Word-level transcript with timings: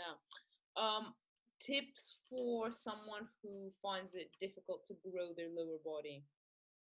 now. 0.00 0.82
Um, 0.82 1.14
tips 1.60 2.16
for 2.28 2.70
someone 2.70 3.28
who 3.42 3.70
finds 3.82 4.14
it 4.14 4.30
difficult 4.40 4.84
to 4.86 4.94
grow 5.04 5.28
their 5.36 5.48
lower 5.48 5.78
body. 5.84 6.24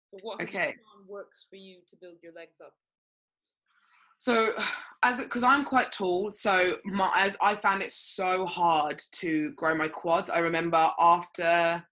So 0.09 0.19
what 0.23 0.41
okay. 0.41 0.75
works 1.09 1.47
for 1.49 1.57
you 1.57 1.79
to 1.89 1.97
build 1.97 2.17
your 2.23 2.33
legs 2.33 2.61
up? 2.61 2.75
So, 4.19 4.53
as 5.03 5.19
because 5.19 5.43
I'm 5.43 5.65
quite 5.65 5.93
tall, 5.93 6.31
so 6.31 6.77
my 6.85 7.07
I, 7.07 7.35
I, 7.41 7.55
found 7.55 7.81
it 7.81 7.91
so 7.91 8.45
hard 8.45 9.01
to 9.13 9.53
grow 9.53 9.75
my 9.75 9.89
quads. 9.89 10.29
I 10.29 10.41
remember 10.41 10.91
after, 10.99 11.83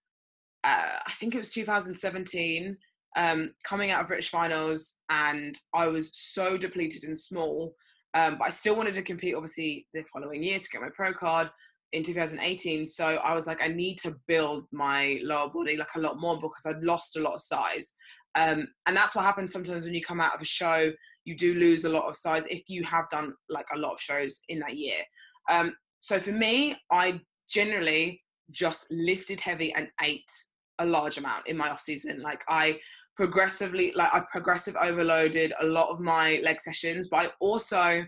uh, 0.63 0.87
I 1.07 1.11
think 1.19 1.33
it 1.33 1.39
was 1.39 1.49
2017, 1.49 2.77
um, 3.17 3.55
coming 3.63 3.89
out 3.89 4.01
of 4.01 4.07
British 4.07 4.29
finals, 4.29 4.97
and 5.09 5.59
I 5.73 5.87
was 5.87 6.15
so 6.15 6.55
depleted 6.55 7.03
and 7.03 7.17
small. 7.17 7.73
Um, 8.13 8.37
but 8.37 8.47
I 8.47 8.51
still 8.51 8.75
wanted 8.75 8.95
to 8.95 9.01
compete, 9.01 9.35
obviously, 9.35 9.87
the 9.93 10.03
following 10.11 10.43
year 10.43 10.59
to 10.59 10.69
get 10.69 10.81
my 10.81 10.89
pro 10.95 11.13
card 11.13 11.49
in 11.93 12.03
2018. 12.03 12.85
So 12.85 13.05
I 13.05 13.33
was 13.33 13.47
like, 13.47 13.63
I 13.63 13.67
need 13.67 13.97
to 13.99 14.15
build 14.27 14.65
my 14.71 15.19
lower 15.23 15.49
body 15.49 15.77
like 15.77 15.95
a 15.95 15.99
lot 15.99 16.19
more 16.19 16.35
because 16.37 16.65
I'd 16.65 16.83
lost 16.83 17.17
a 17.17 17.21
lot 17.21 17.35
of 17.35 17.41
size. 17.41 17.93
Um, 18.35 18.67
and 18.85 18.95
that's 18.95 19.15
what 19.15 19.25
happens 19.25 19.51
sometimes 19.51 19.85
when 19.85 19.93
you 19.93 20.03
come 20.03 20.21
out 20.21 20.35
of 20.35 20.41
a 20.41 20.45
show, 20.45 20.91
you 21.25 21.35
do 21.35 21.55
lose 21.55 21.85
a 21.85 21.89
lot 21.89 22.07
of 22.07 22.15
size 22.15 22.45
if 22.45 22.63
you 22.67 22.83
have 22.83 23.09
done 23.09 23.33
like 23.49 23.65
a 23.73 23.79
lot 23.79 23.93
of 23.93 23.99
shows 23.99 24.41
in 24.49 24.59
that 24.59 24.77
year. 24.77 25.01
Um, 25.49 25.75
so 25.99 26.19
for 26.19 26.31
me, 26.31 26.77
I 26.91 27.19
generally 27.49 28.21
just 28.51 28.85
lifted 28.91 29.41
heavy 29.41 29.73
and 29.73 29.89
ate 30.01 30.31
a 30.79 30.85
large 30.85 31.17
amount 31.17 31.47
in 31.47 31.57
my 31.57 31.69
off 31.69 31.81
season. 31.81 32.21
Like 32.21 32.43
I 32.47 32.79
progressively, 33.19 33.91
like 33.97 34.13
I 34.13 34.21
progressive 34.31 34.77
overloaded 34.77 35.51
a 35.59 35.65
lot 35.65 35.89
of 35.89 35.99
my 35.99 36.39
leg 36.41 36.61
sessions, 36.61 37.09
but 37.09 37.17
I 37.17 37.29
also 37.41 38.05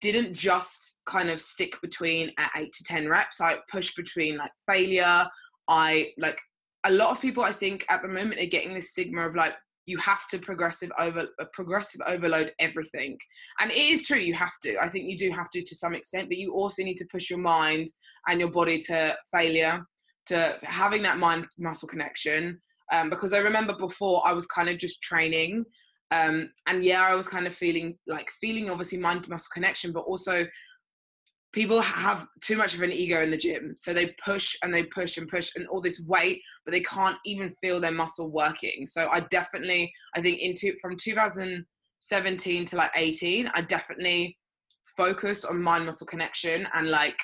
didn't 0.00 0.32
just 0.32 1.00
kind 1.06 1.28
of 1.28 1.40
stick 1.40 1.74
between 1.82 2.30
at 2.38 2.52
eight 2.56 2.70
to 2.72 2.84
10 2.84 3.08
reps. 3.08 3.40
I 3.40 3.58
pushed 3.68 3.96
between 3.96 4.36
like 4.36 4.52
failure. 4.64 5.26
I 5.66 6.12
like 6.18 6.38
a 6.86 6.92
lot 6.92 7.10
of 7.10 7.20
people, 7.20 7.42
I 7.42 7.50
think 7.50 7.84
at 7.88 8.02
the 8.02 8.08
moment 8.08 8.40
are 8.40 8.46
getting 8.46 8.74
this 8.74 8.90
stigma 8.90 9.26
of 9.26 9.34
like, 9.34 9.54
you 9.86 9.98
have 9.98 10.28
to 10.28 10.38
progressive 10.38 10.92
over 11.00 11.26
uh, 11.40 11.44
progressive 11.52 12.00
overload 12.06 12.52
everything 12.58 13.18
and 13.60 13.70
it 13.70 13.76
is 13.76 14.02
true 14.02 14.16
you 14.16 14.32
have 14.32 14.58
to 14.62 14.78
i 14.78 14.88
think 14.88 15.10
you 15.10 15.14
do 15.14 15.30
have 15.30 15.50
to 15.50 15.60
to 15.60 15.74
some 15.74 15.92
extent 15.92 16.26
but 16.26 16.38
you 16.38 16.54
also 16.54 16.82
need 16.82 16.96
to 16.96 17.06
push 17.12 17.28
your 17.28 17.38
mind 17.38 17.86
and 18.26 18.40
your 18.40 18.50
body 18.50 18.78
to 18.78 19.14
failure 19.30 19.84
to 20.24 20.56
having 20.62 21.02
that 21.02 21.18
mind 21.18 21.44
muscle 21.58 21.86
connection 21.86 22.58
um, 22.92 23.10
because 23.10 23.32
i 23.32 23.38
remember 23.38 23.74
before 23.78 24.22
i 24.24 24.32
was 24.32 24.46
kind 24.46 24.68
of 24.68 24.78
just 24.78 25.00
training 25.02 25.64
um, 26.10 26.50
and 26.66 26.84
yeah, 26.84 27.02
I 27.02 27.14
was 27.14 27.28
kind 27.28 27.46
of 27.46 27.54
feeling 27.54 27.98
like 28.06 28.30
feeling 28.40 28.70
obviously 28.70 28.98
mind 28.98 29.28
muscle 29.28 29.50
connection, 29.52 29.92
but 29.92 30.04
also 30.04 30.46
people 31.52 31.80
have 31.80 32.26
too 32.42 32.56
much 32.56 32.74
of 32.74 32.82
an 32.82 32.92
ego 32.92 33.20
in 33.20 33.30
the 33.30 33.36
gym. 33.36 33.74
So 33.76 33.92
they 33.92 34.14
push 34.24 34.54
and 34.62 34.72
they 34.72 34.84
push 34.84 35.16
and 35.16 35.28
push 35.28 35.50
and 35.56 35.66
all 35.68 35.80
this 35.80 36.04
weight, 36.06 36.40
but 36.64 36.72
they 36.72 36.82
can't 36.82 37.16
even 37.24 37.54
feel 37.60 37.80
their 37.80 37.92
muscle 37.92 38.30
working. 38.30 38.86
So 38.86 39.08
I 39.08 39.20
definitely, 39.30 39.92
I 40.14 40.20
think 40.20 40.40
into 40.40 40.74
from 40.80 40.96
2017 40.96 42.64
to 42.66 42.76
like 42.76 42.90
18, 42.94 43.50
I 43.54 43.60
definitely 43.62 44.36
focused 44.96 45.46
on 45.46 45.62
mind 45.62 45.86
muscle 45.86 46.06
connection 46.06 46.68
and 46.74 46.90
like 46.90 47.16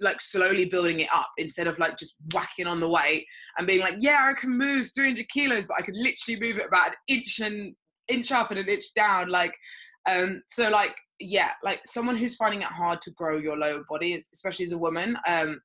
like 0.00 0.20
slowly 0.20 0.64
building 0.64 1.00
it 1.00 1.12
up 1.14 1.28
instead 1.38 1.66
of 1.66 1.78
like 1.78 1.96
just 1.96 2.16
whacking 2.32 2.66
on 2.66 2.80
the 2.80 2.88
weight 2.88 3.24
and 3.56 3.66
being 3.66 3.80
like, 3.80 3.96
yeah, 4.00 4.24
I 4.24 4.34
can 4.34 4.56
move 4.56 4.88
300 4.94 5.28
kilos, 5.28 5.66
but 5.66 5.76
I 5.78 5.82
could 5.82 5.96
literally 5.96 6.40
move 6.40 6.58
it 6.58 6.66
about 6.66 6.88
an 6.88 6.94
inch 7.08 7.40
and 7.40 7.74
inch 8.08 8.32
up 8.32 8.50
and 8.50 8.58
an 8.58 8.68
inch 8.68 8.92
down 8.94 9.28
like 9.28 9.54
um 10.08 10.42
so 10.48 10.68
like 10.70 10.94
yeah 11.20 11.52
like 11.62 11.80
someone 11.84 12.16
who's 12.16 12.36
finding 12.36 12.62
it 12.62 12.68
hard 12.68 13.00
to 13.00 13.10
grow 13.12 13.38
your 13.38 13.56
lower 13.56 13.82
body 13.88 14.14
especially 14.14 14.64
as 14.64 14.72
a 14.72 14.78
woman 14.78 15.16
um 15.28 15.60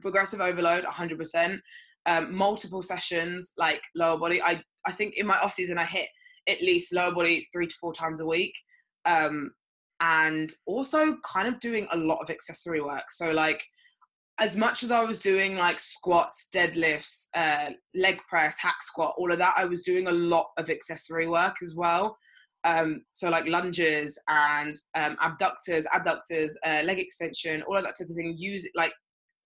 progressive 0.00 0.40
overload 0.40 0.84
100% 0.84 1.58
um, 2.06 2.34
multiple 2.34 2.82
sessions 2.82 3.52
like 3.56 3.82
lower 3.94 4.18
body 4.18 4.42
i 4.42 4.60
i 4.86 4.92
think 4.92 5.16
in 5.16 5.26
my 5.26 5.38
off 5.38 5.52
season 5.52 5.78
i 5.78 5.84
hit 5.84 6.08
at 6.48 6.60
least 6.60 6.92
lower 6.92 7.14
body 7.14 7.46
three 7.52 7.66
to 7.66 7.74
four 7.80 7.92
times 7.92 8.20
a 8.20 8.26
week 8.26 8.54
um 9.06 9.50
and 10.00 10.52
also 10.66 11.16
kind 11.24 11.48
of 11.48 11.60
doing 11.60 11.86
a 11.92 11.96
lot 11.96 12.18
of 12.20 12.30
accessory 12.30 12.80
work 12.80 13.10
so 13.10 13.30
like 13.30 13.64
as 14.40 14.56
much 14.56 14.82
as 14.82 14.90
I 14.90 15.04
was 15.04 15.20
doing 15.20 15.56
like 15.56 15.78
squats, 15.78 16.48
deadlifts, 16.52 17.28
uh, 17.34 17.70
leg 17.94 18.18
press, 18.28 18.58
hack 18.58 18.82
squat, 18.82 19.14
all 19.16 19.30
of 19.30 19.38
that, 19.38 19.54
I 19.56 19.64
was 19.64 19.82
doing 19.82 20.08
a 20.08 20.12
lot 20.12 20.46
of 20.58 20.70
accessory 20.70 21.28
work 21.28 21.54
as 21.62 21.74
well. 21.76 22.16
Um, 22.64 23.02
so 23.12 23.28
like 23.28 23.46
lunges 23.46 24.18
and 24.26 24.74
um, 24.94 25.16
abductors, 25.20 25.86
adductors, 25.86 26.50
uh, 26.66 26.82
leg 26.84 26.98
extension, 26.98 27.62
all 27.62 27.76
of 27.76 27.84
that 27.84 27.94
type 27.96 28.08
of 28.08 28.16
thing. 28.16 28.34
Use 28.36 28.64
it 28.64 28.72
like 28.74 28.92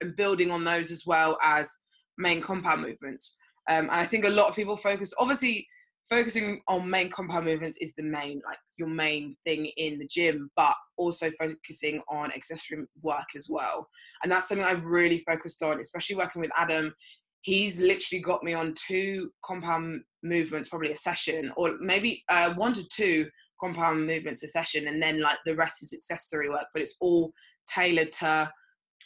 and 0.01 0.17
building 0.17 0.51
on 0.51 0.65
those 0.65 0.91
as 0.91 1.05
well 1.05 1.37
as 1.43 1.71
main 2.17 2.41
compound 2.41 2.81
movements. 2.83 3.37
Um, 3.69 3.85
and 3.85 3.91
I 3.91 4.07
think 4.07 4.25
a 4.25 4.31
lot 4.31 4.49
of 4.49 4.57
people 4.57 4.77
focus, 4.77 5.13
obviously, 5.19 5.67
focusing 6.11 6.61
on 6.69 6.89
main 6.89 7.11
compound 7.11 7.45
movements 7.45 7.79
is 7.79 7.95
the 7.95 8.03
main 8.03 8.41
like 8.47 8.59
your 8.79 8.89
main 8.89 9.37
thing 9.45 9.67
in 9.77 9.99
the 9.99 10.07
gym 10.07 10.51
but 10.57 10.75
also 10.97 11.31
focusing 11.39 12.01
on 12.09 12.33
accessory 12.33 12.85
work 13.03 13.27
as 13.37 13.49
well 13.51 13.87
and 14.23 14.33
that's 14.33 14.49
something 14.49 14.67
i've 14.67 14.85
really 14.85 15.23
focused 15.29 15.63
on 15.63 15.81
especially 15.81 16.17
working 16.17 16.41
with 16.41 16.51
adam 16.57 16.95
he's 17.43 17.79
literally 17.79 18.21
got 18.21 18.43
me 18.43 18.55
on 18.55 18.75
two 18.75 19.31
compound 19.45 20.01
movements 20.23 20.69
probably 20.69 20.91
a 20.91 20.97
session 20.97 21.53
or 21.57 21.77
maybe 21.81 22.23
uh, 22.29 22.53
one 22.55 22.73
to 22.73 22.85
two 22.89 23.27
compound 23.61 24.07
movements 24.07 24.43
a 24.43 24.49
session 24.49 24.89
and 24.89 25.03
then 25.03 25.21
like 25.21 25.39
the 25.45 25.55
rest 25.55 25.83
is 25.83 25.93
accessory 25.93 26.49
work 26.49 26.67
but 26.73 26.83
it's 26.83 26.97
all 27.01 27.33
tailored 27.69 28.13
to 28.13 28.51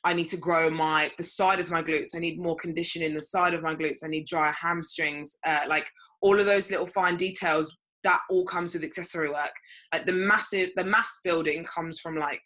I 0.05 0.13
need 0.13 0.29
to 0.29 0.37
grow 0.37 0.69
my 0.69 1.11
the 1.17 1.23
side 1.23 1.61
of 1.61 1.71
my 1.71 1.83
glutes. 1.83 2.17
I 2.17 2.19
need 2.19 2.41
more 2.41 2.57
condition 2.57 3.03
in 3.03 3.15
the 3.15 3.21
side 3.21 3.55
of 3.55 3.63
my 3.63 3.75
glutes. 3.75 4.05
I 4.05 4.09
need 4.09 4.27
drier 4.27 4.53
hamstrings. 4.53 5.39
Uh, 5.47 5.61
like 5.69 5.87
all 6.23 6.39
of 6.39 6.47
those 6.47 6.71
little 6.71 6.87
fine 6.87 7.17
details 7.17 7.77
that 8.05 8.21
all 8.31 8.45
comes 8.45 8.75
with 8.75 8.83
accessory 8.83 9.29
work. 9.29 9.53
Like 9.93 10.07
the 10.07 10.13
massive 10.13 10.71
the 10.77 10.85
mass 10.85 11.21
building 11.23 11.65
comes 11.65 12.01
from 12.01 12.17
like 12.17 12.43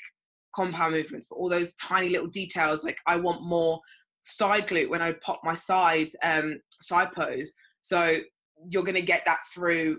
compound 0.56 0.94
movements 0.94 1.26
but 1.28 1.36
all 1.36 1.50
those 1.50 1.74
tiny 1.74 2.08
little 2.08 2.28
details 2.28 2.82
like 2.82 2.96
i 3.06 3.14
want 3.14 3.42
more 3.42 3.78
side 4.24 4.66
glute 4.66 4.88
when 4.88 5.02
i 5.02 5.12
pop 5.22 5.38
my 5.44 5.54
side 5.54 6.08
um 6.24 6.58
side 6.80 7.12
pose 7.12 7.52
so 7.82 8.16
you're 8.70 8.82
going 8.82 8.94
to 8.94 9.02
get 9.02 9.22
that 9.26 9.38
through 9.52 9.98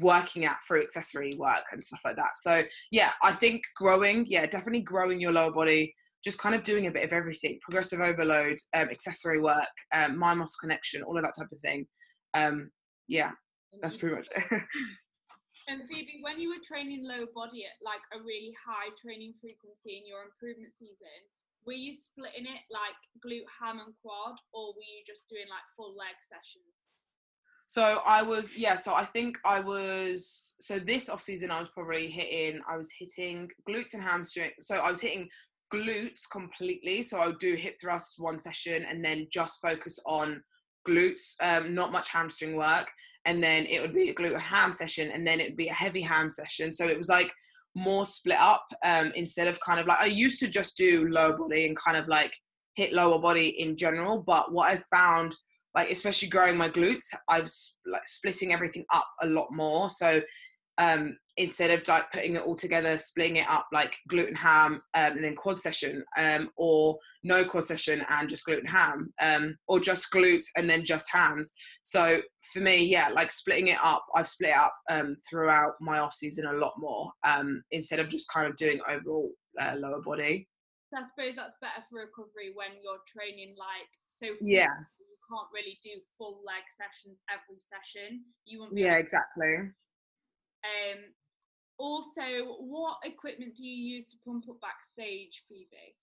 working 0.00 0.44
out 0.44 0.56
through 0.66 0.82
accessory 0.82 1.34
work 1.36 1.64
and 1.72 1.82
stuff 1.82 2.00
like 2.04 2.16
that. 2.16 2.36
So 2.36 2.62
yeah 2.90 3.12
i 3.22 3.32
think 3.32 3.62
growing 3.76 4.24
yeah 4.28 4.46
definitely 4.46 4.82
growing 4.82 5.20
your 5.20 5.32
lower 5.32 5.52
body 5.52 5.94
just 6.24 6.38
kind 6.38 6.54
of 6.54 6.62
doing 6.62 6.86
a 6.86 6.90
bit 6.90 7.04
of 7.04 7.12
everything 7.12 7.58
progressive 7.62 8.00
overload 8.00 8.58
um, 8.74 8.88
accessory 8.90 9.40
work 9.40 9.66
um, 9.94 10.18
mind 10.18 10.38
muscle 10.38 10.58
connection 10.60 11.02
all 11.02 11.16
of 11.16 11.24
that 11.24 11.34
type 11.36 11.48
of 11.50 11.58
thing 11.60 11.86
um, 12.34 12.70
yeah, 13.08 13.32
that's 13.82 13.96
pretty 13.96 14.16
much 14.16 14.28
it. 14.36 14.62
And 15.68 15.82
Phoebe, 15.84 16.24
when 16.24 16.40
you 16.40 16.48
were 16.48 16.64
training 16.64 17.04
lower 17.04 17.28
body 17.34 17.68
at 17.68 17.76
like 17.84 18.00
a 18.16 18.24
really 18.24 18.56
high 18.56 18.88
training 18.96 19.34
frequency 19.38 20.00
in 20.00 20.08
your 20.08 20.24
improvement 20.24 20.72
season, 20.72 21.20
were 21.66 21.76
you 21.76 21.92
splitting 21.92 22.48
it 22.48 22.64
like 22.72 22.96
glute, 23.20 23.44
ham, 23.60 23.78
and 23.84 23.92
quad, 24.00 24.36
or 24.54 24.72
were 24.72 24.88
you 24.88 25.04
just 25.06 25.28
doing 25.28 25.44
like 25.50 25.60
full 25.76 25.92
leg 25.92 26.16
sessions? 26.24 26.88
So 27.66 28.00
I 28.06 28.22
was, 28.22 28.56
yeah. 28.56 28.76
So 28.76 28.94
I 28.94 29.04
think 29.04 29.36
I 29.44 29.60
was. 29.60 30.54
So 30.58 30.78
this 30.78 31.10
off 31.10 31.20
season, 31.20 31.50
I 31.50 31.58
was 31.58 31.68
probably 31.68 32.08
hitting. 32.08 32.62
I 32.66 32.78
was 32.78 32.90
hitting 32.98 33.50
glutes 33.68 33.92
and 33.92 34.02
hamstring. 34.02 34.52
So 34.60 34.76
I 34.76 34.90
was 34.90 35.02
hitting 35.02 35.28
glutes 35.72 36.22
completely. 36.32 37.02
So 37.02 37.18
I 37.18 37.26
would 37.26 37.38
do 37.38 37.54
hip 37.54 37.76
thrusts 37.78 38.18
one 38.18 38.40
session, 38.40 38.86
and 38.88 39.04
then 39.04 39.26
just 39.30 39.60
focus 39.60 39.98
on 40.06 40.42
glutes, 40.88 41.34
um, 41.42 41.74
not 41.74 41.92
much 41.92 42.08
hamstring 42.08 42.56
work, 42.56 42.88
and 43.24 43.42
then 43.42 43.66
it 43.66 43.80
would 43.82 43.94
be 43.94 44.10
a 44.10 44.14
glute 44.14 44.38
ham 44.40 44.72
session, 44.72 45.10
and 45.10 45.26
then 45.26 45.40
it 45.40 45.48
would 45.50 45.56
be 45.56 45.68
a 45.68 45.72
heavy 45.84 46.00
ham 46.02 46.30
session. 46.30 46.72
So 46.72 46.86
it 46.86 46.98
was 46.98 47.08
like 47.08 47.32
more 47.74 48.04
split 48.04 48.38
up 48.38 48.66
um, 48.84 49.12
instead 49.14 49.48
of 49.48 49.60
kind 49.60 49.78
of 49.80 49.86
like 49.86 50.00
I 50.00 50.06
used 50.06 50.40
to 50.40 50.48
just 50.48 50.76
do 50.76 51.08
lower 51.08 51.36
body 51.36 51.66
and 51.66 51.76
kind 51.76 51.96
of 51.96 52.08
like 52.08 52.32
hit 52.74 52.92
lower 52.92 53.18
body 53.18 53.48
in 53.60 53.76
general. 53.76 54.22
But 54.26 54.52
what 54.52 54.70
I 54.72 54.82
found, 54.90 55.34
like 55.74 55.90
especially 55.90 56.28
growing 56.28 56.56
my 56.56 56.68
glutes, 56.68 57.06
I 57.28 57.40
was 57.40 57.76
like 57.86 58.06
splitting 58.06 58.52
everything 58.52 58.84
up 58.92 59.08
a 59.22 59.26
lot 59.26 59.48
more. 59.50 59.90
So 59.90 60.22
um, 60.78 61.16
instead 61.38 61.70
of 61.70 61.86
like 61.88 62.10
putting 62.12 62.36
it 62.36 62.42
all 62.42 62.54
together, 62.54 62.98
splitting 62.98 63.36
it 63.36 63.48
up 63.48 63.66
like 63.72 63.96
gluten 64.08 64.34
ham 64.34 64.74
um, 64.74 64.80
and 64.94 65.24
then 65.24 65.36
quad 65.36 65.62
session, 65.62 66.04
um, 66.18 66.50
or 66.56 66.98
no 67.22 67.44
quad 67.44 67.64
session 67.64 68.02
and 68.10 68.28
just 68.28 68.44
gluten 68.44 68.66
ham, 68.66 69.12
um, 69.22 69.56
or 69.68 69.80
just 69.80 70.12
glutes 70.12 70.46
and 70.56 70.68
then 70.68 70.84
just 70.84 71.08
hams. 71.10 71.52
So 71.82 72.20
for 72.52 72.60
me, 72.60 72.84
yeah, 72.84 73.08
like 73.08 73.30
splitting 73.30 73.68
it 73.68 73.78
up, 73.82 74.04
I've 74.14 74.28
split 74.28 74.56
up 74.56 74.74
um, 74.90 75.16
throughout 75.28 75.74
my 75.80 76.00
off 76.00 76.12
season 76.12 76.46
a 76.46 76.52
lot 76.52 76.72
more 76.78 77.10
um, 77.24 77.62
instead 77.70 78.00
of 78.00 78.08
just 78.08 78.30
kind 78.30 78.46
of 78.48 78.56
doing 78.56 78.80
overall 78.88 79.30
uh, 79.60 79.74
lower 79.78 80.02
body. 80.02 80.48
So 80.92 81.00
I 81.00 81.02
suppose 81.02 81.36
that's 81.36 81.54
better 81.60 81.84
for 81.88 82.00
recovery 82.00 82.52
when 82.54 82.82
you're 82.82 83.00
training 83.06 83.54
like 83.58 83.90
so. 84.06 84.26
Yeah. 84.40 84.66
You 84.98 85.36
can't 85.36 85.48
really 85.52 85.78
do 85.84 86.00
full 86.16 86.40
leg 86.46 86.64
sessions 86.72 87.20
every 87.28 87.60
session. 87.60 88.24
You 88.46 88.60
want. 88.60 88.72
Yeah, 88.74 88.96
exactly 88.96 89.68
um, 90.64 91.00
also, 91.78 92.22
what 92.58 92.98
equipment 93.04 93.56
do 93.56 93.66
you 93.66 93.94
use 93.94 94.06
to 94.06 94.16
pump 94.24 94.44
up 94.48 94.60
backstage, 94.60 95.42
Phoebe? 95.48 95.94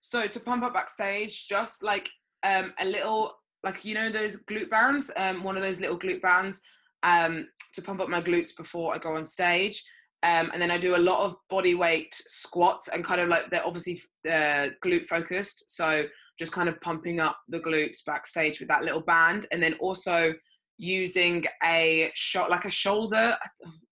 So 0.00 0.26
to 0.26 0.40
pump 0.40 0.64
up 0.64 0.74
backstage, 0.74 1.46
just 1.48 1.82
like 1.82 2.10
um, 2.42 2.74
a 2.78 2.84
little, 2.84 3.32
like 3.62 3.84
you 3.84 3.94
know 3.94 4.10
those 4.10 4.42
glute 4.44 4.70
bands, 4.70 5.10
um, 5.16 5.42
one 5.42 5.56
of 5.56 5.62
those 5.62 5.80
little 5.80 5.98
glute 5.98 6.20
bands 6.20 6.60
um, 7.02 7.48
to 7.72 7.82
pump 7.82 8.00
up 8.00 8.08
my 8.08 8.20
glutes 8.20 8.54
before 8.56 8.94
I 8.94 8.98
go 8.98 9.16
on 9.16 9.24
stage. 9.24 9.82
Um, 10.24 10.50
and 10.52 10.60
then 10.60 10.70
I 10.70 10.78
do 10.78 10.96
a 10.96 10.98
lot 10.98 11.24
of 11.24 11.36
body 11.50 11.74
weight 11.74 12.14
squats 12.26 12.88
and 12.88 13.04
kind 13.04 13.20
of 13.20 13.28
like 13.28 13.50
they're 13.50 13.66
obviously 13.66 14.00
uh, 14.26 14.70
glute 14.82 15.04
focused. 15.04 15.64
So 15.68 16.04
just 16.38 16.52
kind 16.52 16.68
of 16.68 16.80
pumping 16.80 17.20
up 17.20 17.38
the 17.48 17.60
glutes 17.60 17.98
backstage 18.06 18.58
with 18.58 18.68
that 18.68 18.84
little 18.84 19.02
band. 19.02 19.46
And 19.52 19.62
then 19.62 19.74
also 19.74 20.32
using 20.78 21.44
a 21.62 22.10
shot 22.14 22.50
like 22.50 22.64
a 22.64 22.70
shoulder 22.70 23.36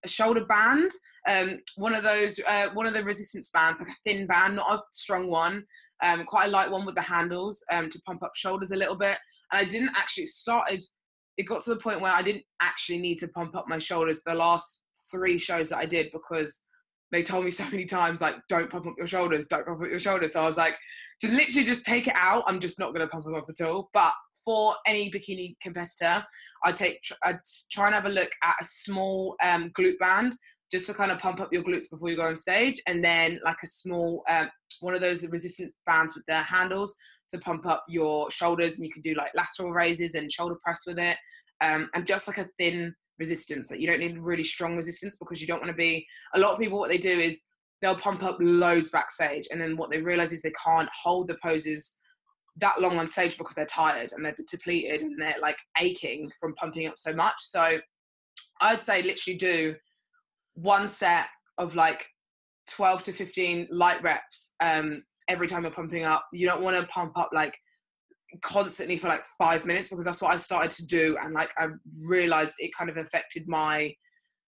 a 0.03 0.07
shoulder 0.07 0.45
band 0.45 0.91
um 1.29 1.57
one 1.77 1.95
of 1.95 2.03
those 2.03 2.39
uh, 2.47 2.67
one 2.73 2.85
of 2.85 2.93
the 2.93 3.03
resistance 3.03 3.49
bands 3.51 3.79
like 3.79 3.89
a 3.89 3.95
thin 4.03 4.27
band 4.27 4.57
not 4.57 4.73
a 4.73 4.81
strong 4.91 5.29
one 5.29 5.63
um 6.03 6.25
quite 6.25 6.47
a 6.47 6.51
light 6.51 6.69
one 6.69 6.85
with 6.85 6.95
the 6.95 7.01
handles 7.01 7.63
um 7.71 7.89
to 7.89 8.01
pump 8.05 8.21
up 8.21 8.35
shoulders 8.35 8.71
a 8.71 8.75
little 8.75 8.95
bit. 8.95 9.17
And 9.51 9.65
i 9.65 9.69
didn't 9.69 9.95
actually 9.95 10.25
started 10.25 10.83
it 11.37 11.43
got 11.43 11.63
to 11.63 11.69
the 11.69 11.79
point 11.79 12.01
where 12.01 12.11
i 12.11 12.21
didn't 12.21 12.43
actually 12.61 12.97
need 12.97 13.17
to 13.19 13.29
pump 13.29 13.55
up 13.55 13.65
my 13.67 13.79
shoulders 13.79 14.21
the 14.25 14.35
last 14.35 14.83
three 15.09 15.37
shows 15.37 15.69
that 15.69 15.77
i 15.77 15.85
did 15.85 16.09
because 16.11 16.65
they 17.13 17.23
told 17.23 17.45
me 17.45 17.51
so 17.51 17.63
many 17.69 17.85
times 17.85 18.19
like 18.19 18.35
don't 18.49 18.69
pump 18.69 18.87
up 18.87 18.95
your 18.97 19.07
shoulders 19.07 19.47
don't 19.47 19.65
pump 19.65 19.81
up 19.81 19.87
your 19.87 19.99
shoulders. 19.99 20.33
So 20.33 20.41
i 20.41 20.45
was 20.45 20.57
like 20.57 20.77
to 21.21 21.29
literally 21.29 21.65
just 21.65 21.85
take 21.85 22.07
it 22.07 22.15
out 22.17 22.43
i'm 22.47 22.59
just 22.59 22.77
not 22.77 22.93
going 22.93 23.07
to 23.07 23.07
pump 23.07 23.23
them 23.23 23.35
up 23.35 23.45
at 23.49 23.65
all. 23.65 23.89
But 23.93 24.11
for 24.45 24.75
any 24.85 25.09
bikini 25.09 25.55
competitor, 25.61 26.25
I 26.63 26.71
take 26.71 26.99
I 27.23 27.35
try 27.71 27.87
and 27.87 27.95
have 27.95 28.05
a 28.05 28.09
look 28.09 28.31
at 28.43 28.55
a 28.61 28.65
small 28.65 29.35
um, 29.43 29.71
glute 29.71 29.99
band 29.99 30.35
just 30.71 30.87
to 30.87 30.93
kind 30.93 31.11
of 31.11 31.19
pump 31.19 31.39
up 31.39 31.53
your 31.53 31.61
glutes 31.61 31.89
before 31.89 32.09
you 32.09 32.15
go 32.15 32.23
on 32.23 32.35
stage, 32.35 32.81
and 32.87 33.03
then 33.03 33.39
like 33.43 33.57
a 33.63 33.67
small 33.67 34.23
um, 34.29 34.49
one 34.79 34.93
of 34.93 35.01
those 35.01 35.25
resistance 35.27 35.77
bands 35.85 36.15
with 36.15 36.25
the 36.27 36.35
handles 36.35 36.95
to 37.29 37.37
pump 37.39 37.65
up 37.65 37.83
your 37.87 38.29
shoulders, 38.31 38.75
and 38.75 38.85
you 38.85 38.91
can 38.91 39.01
do 39.01 39.13
like 39.15 39.31
lateral 39.35 39.71
raises 39.71 40.15
and 40.15 40.31
shoulder 40.31 40.55
press 40.63 40.81
with 40.85 40.99
it, 40.99 41.17
um, 41.61 41.89
and 41.93 42.07
just 42.07 42.27
like 42.27 42.39
a 42.39 42.47
thin 42.57 42.93
resistance 43.19 43.69
that 43.69 43.79
you 43.79 43.87
don't 43.87 43.99
need 43.99 44.17
really 44.17 44.43
strong 44.43 44.75
resistance 44.75 45.17
because 45.17 45.39
you 45.39 45.47
don't 45.47 45.61
want 45.61 45.69
to 45.69 45.77
be. 45.77 46.05
A 46.33 46.39
lot 46.39 46.53
of 46.53 46.59
people 46.59 46.79
what 46.79 46.89
they 46.89 46.97
do 46.97 47.19
is 47.19 47.43
they'll 47.81 47.95
pump 47.95 48.23
up 48.23 48.37
loads 48.39 48.89
backstage, 48.89 49.47
and 49.51 49.61
then 49.61 49.77
what 49.77 49.91
they 49.91 50.01
realize 50.01 50.33
is 50.33 50.41
they 50.41 50.53
can't 50.65 50.89
hold 51.03 51.27
the 51.27 51.37
poses 51.43 51.99
that 52.57 52.81
long 52.81 52.99
on 52.99 53.07
stage 53.07 53.37
because 53.37 53.55
they're 53.55 53.65
tired 53.65 54.11
and 54.13 54.23
they're 54.23 54.35
depleted 54.47 55.01
and 55.01 55.19
they're 55.19 55.35
like 55.41 55.57
aching 55.79 56.31
from 56.39 56.53
pumping 56.55 56.87
up 56.87 56.97
so 56.97 57.13
much. 57.13 57.35
So 57.39 57.79
I'd 58.61 58.83
say 58.83 59.01
literally 59.01 59.37
do 59.37 59.75
one 60.53 60.87
set 60.87 61.27
of 61.57 61.75
like 61.75 62.07
12 62.69 63.03
to 63.03 63.13
15 63.13 63.67
light 63.71 64.01
reps 64.03 64.55
um, 64.59 65.03
every 65.27 65.47
time 65.47 65.63
you're 65.63 65.71
pumping 65.71 66.03
up. 66.03 66.25
You 66.31 66.47
don't 66.47 66.61
want 66.61 66.79
to 66.79 66.87
pump 66.87 67.17
up 67.17 67.29
like 67.33 67.55
constantly 68.41 68.97
for 68.97 69.07
like 69.07 69.23
five 69.37 69.65
minutes 69.65 69.89
because 69.89 70.05
that's 70.05 70.21
what 70.21 70.33
I 70.33 70.37
started 70.37 70.71
to 70.71 70.85
do. 70.85 71.17
And 71.21 71.33
like 71.33 71.49
I 71.57 71.69
realized 72.07 72.55
it 72.59 72.71
kind 72.75 72.89
of 72.89 72.97
affected 72.97 73.47
my 73.47 73.93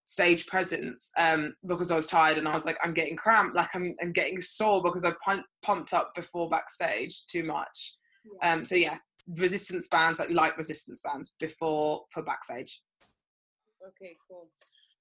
stage 0.05 0.47
presence 0.47 1.11
um, 1.17 1.53
because 1.67 1.91
I 1.91 1.95
was 1.95 2.07
tired 2.07 2.38
and 2.38 2.47
I 2.47 2.53
was 2.53 2.65
like, 2.65 2.77
I'm 2.83 2.94
getting 2.94 3.15
cramped, 3.15 3.55
like 3.55 3.69
I'm, 3.73 3.94
I'm 4.01 4.11
getting 4.11 4.39
sore 4.39 4.81
because 4.83 5.05
I 5.05 5.11
pump, 5.25 5.45
pumped 5.61 5.94
up 5.94 6.13
before 6.15 6.50
backstage 6.50 7.25
too 7.25 7.44
much. 7.44 7.95
Yeah. 8.41 8.53
Um, 8.53 8.65
so 8.65 8.75
yeah, 8.75 8.97
resistance 9.38 9.88
bands, 9.88 10.19
like 10.19 10.29
light 10.29 10.57
resistance 10.57 11.01
bands 11.01 11.35
before 11.39 12.03
for 12.11 12.23
backstage. 12.23 12.81
Okay, 13.85 14.15
cool. 14.29 14.50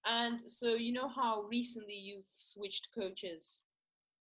And 0.04 0.40
so 0.40 0.74
you 0.74 0.92
know 0.92 1.08
how 1.08 1.44
recently 1.48 1.94
you've 1.94 2.26
switched 2.32 2.88
coaches. 2.96 3.60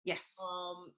Yes. 0.05 0.37
Um, 0.43 0.93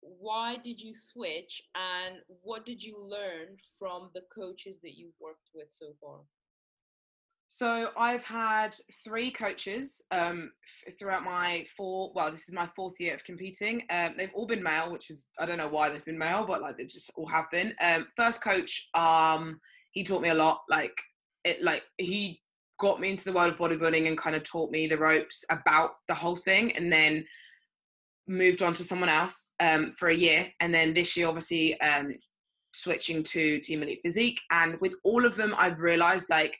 why 0.00 0.56
did 0.62 0.80
you 0.80 0.94
switch, 0.94 1.60
and 1.74 2.16
what 2.42 2.64
did 2.64 2.82
you 2.82 2.96
learn 3.00 3.56
from 3.78 4.10
the 4.14 4.22
coaches 4.32 4.78
that 4.82 4.96
you've 4.96 5.18
worked 5.20 5.48
with 5.54 5.66
so 5.70 5.86
far? 6.00 6.20
So 7.58 7.90
I've 7.96 8.22
had 8.22 8.76
three 9.02 9.32
coaches 9.32 10.00
um, 10.12 10.52
f- 10.86 10.96
throughout 10.96 11.24
my 11.24 11.66
four. 11.76 12.12
Well, 12.14 12.30
this 12.30 12.46
is 12.46 12.54
my 12.54 12.68
fourth 12.76 13.00
year 13.00 13.14
of 13.14 13.24
competing. 13.24 13.82
Um, 13.90 14.14
they've 14.16 14.30
all 14.32 14.46
been 14.46 14.62
male, 14.62 14.92
which 14.92 15.10
is 15.10 15.26
I 15.40 15.44
don't 15.44 15.58
know 15.58 15.66
why 15.66 15.88
they've 15.88 16.04
been 16.04 16.16
male, 16.16 16.46
but 16.46 16.62
like 16.62 16.78
they 16.78 16.84
just 16.84 17.10
all 17.16 17.26
have 17.26 17.50
been. 17.50 17.74
Um, 17.84 18.06
first 18.16 18.44
coach, 18.44 18.88
um, 18.94 19.58
he 19.90 20.04
taught 20.04 20.22
me 20.22 20.28
a 20.28 20.36
lot. 20.36 20.60
Like 20.68 20.96
it, 21.42 21.60
like 21.60 21.82
he 21.96 22.40
got 22.78 23.00
me 23.00 23.10
into 23.10 23.24
the 23.24 23.32
world 23.32 23.52
of 23.52 23.58
bodybuilding 23.58 24.06
and 24.06 24.16
kind 24.16 24.36
of 24.36 24.44
taught 24.44 24.70
me 24.70 24.86
the 24.86 24.96
ropes 24.96 25.44
about 25.50 25.94
the 26.06 26.14
whole 26.14 26.36
thing, 26.36 26.70
and 26.76 26.92
then 26.92 27.24
moved 28.28 28.62
on 28.62 28.72
to 28.74 28.84
someone 28.84 29.08
else 29.08 29.50
um, 29.58 29.94
for 29.98 30.10
a 30.10 30.14
year, 30.14 30.46
and 30.60 30.72
then 30.72 30.94
this 30.94 31.16
year, 31.16 31.26
obviously, 31.26 31.80
um, 31.80 32.14
switching 32.72 33.24
to 33.24 33.58
Team 33.58 33.82
Elite 33.82 34.02
Physique. 34.04 34.40
And 34.52 34.80
with 34.80 34.94
all 35.02 35.26
of 35.26 35.34
them, 35.34 35.56
I've 35.58 35.80
realized 35.80 36.30
like 36.30 36.56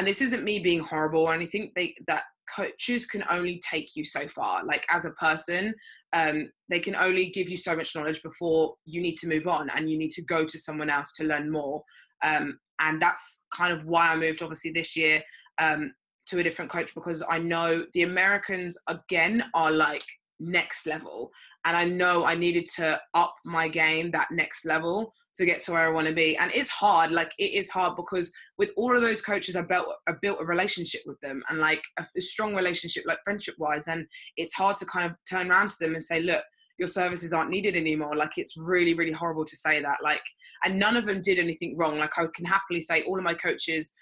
and 0.00 0.08
this 0.08 0.22
isn't 0.22 0.44
me 0.44 0.58
being 0.58 0.80
horrible 0.80 1.20
or 1.20 1.34
anything 1.34 1.70
they 1.76 1.94
that 2.06 2.22
coaches 2.56 3.04
can 3.04 3.22
only 3.30 3.60
take 3.70 3.94
you 3.94 4.04
so 4.04 4.26
far. 4.26 4.64
Like 4.64 4.86
as 4.88 5.04
a 5.04 5.12
person 5.12 5.74
um, 6.14 6.50
they 6.70 6.80
can 6.80 6.96
only 6.96 7.28
give 7.28 7.50
you 7.50 7.58
so 7.58 7.76
much 7.76 7.94
knowledge 7.94 8.22
before 8.22 8.76
you 8.86 9.02
need 9.02 9.16
to 9.18 9.28
move 9.28 9.46
on 9.46 9.68
and 9.76 9.90
you 9.90 9.98
need 9.98 10.10
to 10.12 10.24
go 10.24 10.46
to 10.46 10.58
someone 10.58 10.88
else 10.88 11.12
to 11.18 11.24
learn 11.24 11.52
more. 11.52 11.82
Um, 12.24 12.58
and 12.80 13.00
that's 13.00 13.44
kind 13.54 13.72
of 13.72 13.84
why 13.84 14.10
i 14.10 14.16
moved 14.16 14.42
obviously 14.42 14.72
this 14.72 14.96
year 14.96 15.22
um, 15.58 15.92
to 16.26 16.38
a 16.38 16.42
different 16.42 16.70
coach 16.70 16.94
because 16.94 17.22
i 17.28 17.38
know 17.38 17.84
the 17.92 18.02
americans 18.02 18.76
again 18.88 19.44
are 19.54 19.70
like 19.70 20.04
next 20.40 20.86
level 20.86 21.30
and 21.64 21.76
i 21.76 21.84
know 21.84 22.24
i 22.24 22.34
needed 22.34 22.66
to 22.66 22.98
up 23.14 23.34
my 23.44 23.68
game 23.68 24.10
that 24.10 24.28
next 24.30 24.64
level 24.64 25.12
to 25.36 25.44
get 25.44 25.62
to 25.62 25.72
where 25.72 25.86
i 25.86 25.90
want 25.90 26.06
to 26.06 26.14
be 26.14 26.36
and 26.38 26.50
it's 26.54 26.70
hard 26.70 27.12
like 27.12 27.32
it 27.38 27.52
is 27.52 27.68
hard 27.68 27.94
because 27.94 28.32
with 28.58 28.72
all 28.76 28.94
of 28.96 29.02
those 29.02 29.22
coaches 29.22 29.54
i 29.54 29.62
built 29.62 29.86
i 30.08 30.14
built 30.22 30.38
a 30.40 30.44
relationship 30.44 31.02
with 31.06 31.20
them 31.20 31.42
and 31.50 31.58
like 31.58 31.82
a, 31.98 32.06
a 32.16 32.20
strong 32.20 32.54
relationship 32.54 33.04
like 33.06 33.18
friendship 33.22 33.54
wise 33.58 33.86
and 33.86 34.06
it's 34.36 34.54
hard 34.54 34.76
to 34.76 34.86
kind 34.86 35.06
of 35.06 35.16
turn 35.28 35.50
around 35.50 35.68
to 35.68 35.76
them 35.80 35.94
and 35.94 36.04
say 36.04 36.20
look 36.20 36.42
your 36.78 36.88
services 36.88 37.34
aren't 37.34 37.50
needed 37.50 37.76
anymore. 37.76 38.16
Like 38.16 38.38
it's 38.38 38.56
really 38.56 38.94
really 38.94 39.12
horrible 39.12 39.44
to 39.44 39.54
say 39.54 39.82
that 39.82 39.98
like 40.02 40.22
and 40.64 40.78
none 40.78 40.96
of 40.96 41.04
them 41.04 41.20
did 41.20 41.38
anything 41.38 41.76
wrong. 41.76 41.98
Like 41.98 42.18
i 42.18 42.24
can 42.34 42.46
happily 42.46 42.80
say 42.80 43.02
all 43.02 43.18
of 43.18 43.22
my 43.22 43.34
coaches 43.34 43.92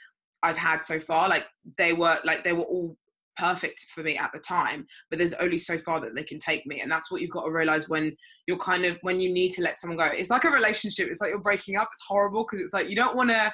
I've 0.42 0.56
had 0.56 0.84
so 0.84 1.00
far, 1.00 1.28
like 1.28 1.46
they 1.76 1.92
were 1.92 2.18
like 2.24 2.44
they 2.44 2.52
were 2.52 2.62
all 2.62 2.96
perfect 3.38 3.84
for 3.94 4.02
me 4.02 4.16
at 4.16 4.32
the 4.32 4.40
time 4.40 4.86
but 5.10 5.18
there's 5.18 5.34
only 5.34 5.58
so 5.58 5.78
far 5.78 6.00
that 6.00 6.14
they 6.14 6.24
can 6.24 6.38
take 6.38 6.66
me. 6.66 6.80
And 6.80 6.90
that's 6.90 7.10
what 7.10 7.20
you've 7.20 7.30
got 7.30 7.44
to 7.44 7.50
realize 7.50 7.88
when 7.88 8.14
you're 8.46 8.58
kind 8.58 8.84
of 8.84 8.98
when 9.02 9.20
you 9.20 9.32
need 9.32 9.52
to 9.54 9.62
let 9.62 9.76
someone 9.76 9.98
go. 9.98 10.06
It's 10.06 10.30
like 10.30 10.44
a 10.44 10.50
relationship. 10.50 11.08
It's 11.08 11.20
like 11.20 11.30
you're 11.30 11.38
breaking 11.38 11.76
up. 11.76 11.88
It's 11.90 12.04
horrible 12.06 12.44
because 12.44 12.60
it's 12.60 12.72
like 12.72 12.88
you 12.88 12.96
don't 12.96 13.16
want 13.16 13.30
to 13.30 13.52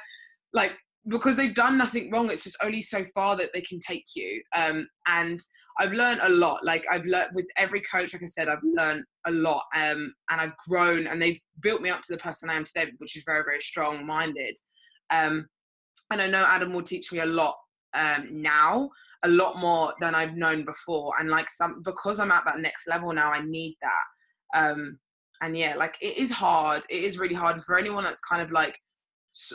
like 0.52 0.72
because 1.08 1.36
they've 1.36 1.54
done 1.54 1.76
nothing 1.76 2.10
wrong 2.10 2.30
it's 2.30 2.44
just 2.44 2.56
only 2.62 2.80
so 2.80 3.04
far 3.14 3.36
that 3.36 3.52
they 3.52 3.60
can 3.60 3.78
take 3.78 4.04
you. 4.14 4.42
Um 4.56 4.86
and 5.06 5.38
I've 5.78 5.92
learned 5.92 6.20
a 6.22 6.28
lot. 6.28 6.64
Like 6.64 6.84
I've 6.90 7.04
learned 7.04 7.30
with 7.34 7.46
every 7.56 7.80
coach, 7.82 8.12
like 8.12 8.22
I 8.22 8.26
said, 8.26 8.48
I've 8.48 8.62
learned 8.62 9.02
a 9.26 9.32
lot, 9.32 9.64
um, 9.74 10.14
and 10.30 10.40
I've 10.40 10.56
grown, 10.68 11.08
and 11.08 11.20
they've 11.20 11.40
built 11.60 11.80
me 11.80 11.90
up 11.90 12.00
to 12.02 12.12
the 12.12 12.20
person 12.20 12.48
I 12.48 12.54
am 12.54 12.62
today, 12.62 12.92
which 12.98 13.16
is 13.16 13.24
very, 13.26 13.42
very 13.42 13.58
strong-minded. 13.58 14.56
Um, 15.10 15.48
and 16.12 16.22
I 16.22 16.28
know 16.28 16.44
Adam 16.46 16.72
will 16.72 16.84
teach 16.84 17.12
me 17.12 17.18
a 17.18 17.26
lot 17.26 17.56
um, 17.94 18.28
now 18.30 18.90
a 19.24 19.28
lot 19.28 19.58
more 19.58 19.94
than 20.00 20.14
I've 20.14 20.36
known 20.36 20.64
before. 20.64 21.12
And 21.18 21.30
like 21.30 21.48
some 21.48 21.82
because 21.82 22.20
I'm 22.20 22.30
at 22.30 22.44
that 22.44 22.60
next 22.60 22.86
level 22.86 23.12
now, 23.12 23.30
I 23.30 23.40
need 23.44 23.76
that. 23.82 24.58
Um, 24.58 24.98
and 25.40 25.56
yeah, 25.56 25.74
like 25.76 25.96
it 26.00 26.16
is 26.18 26.30
hard. 26.30 26.84
It 26.88 27.02
is 27.02 27.18
really 27.18 27.34
hard 27.34 27.62
for 27.64 27.78
anyone 27.78 28.04
that's 28.04 28.20
kind 28.20 28.42
of 28.42 28.50
like 28.52 28.78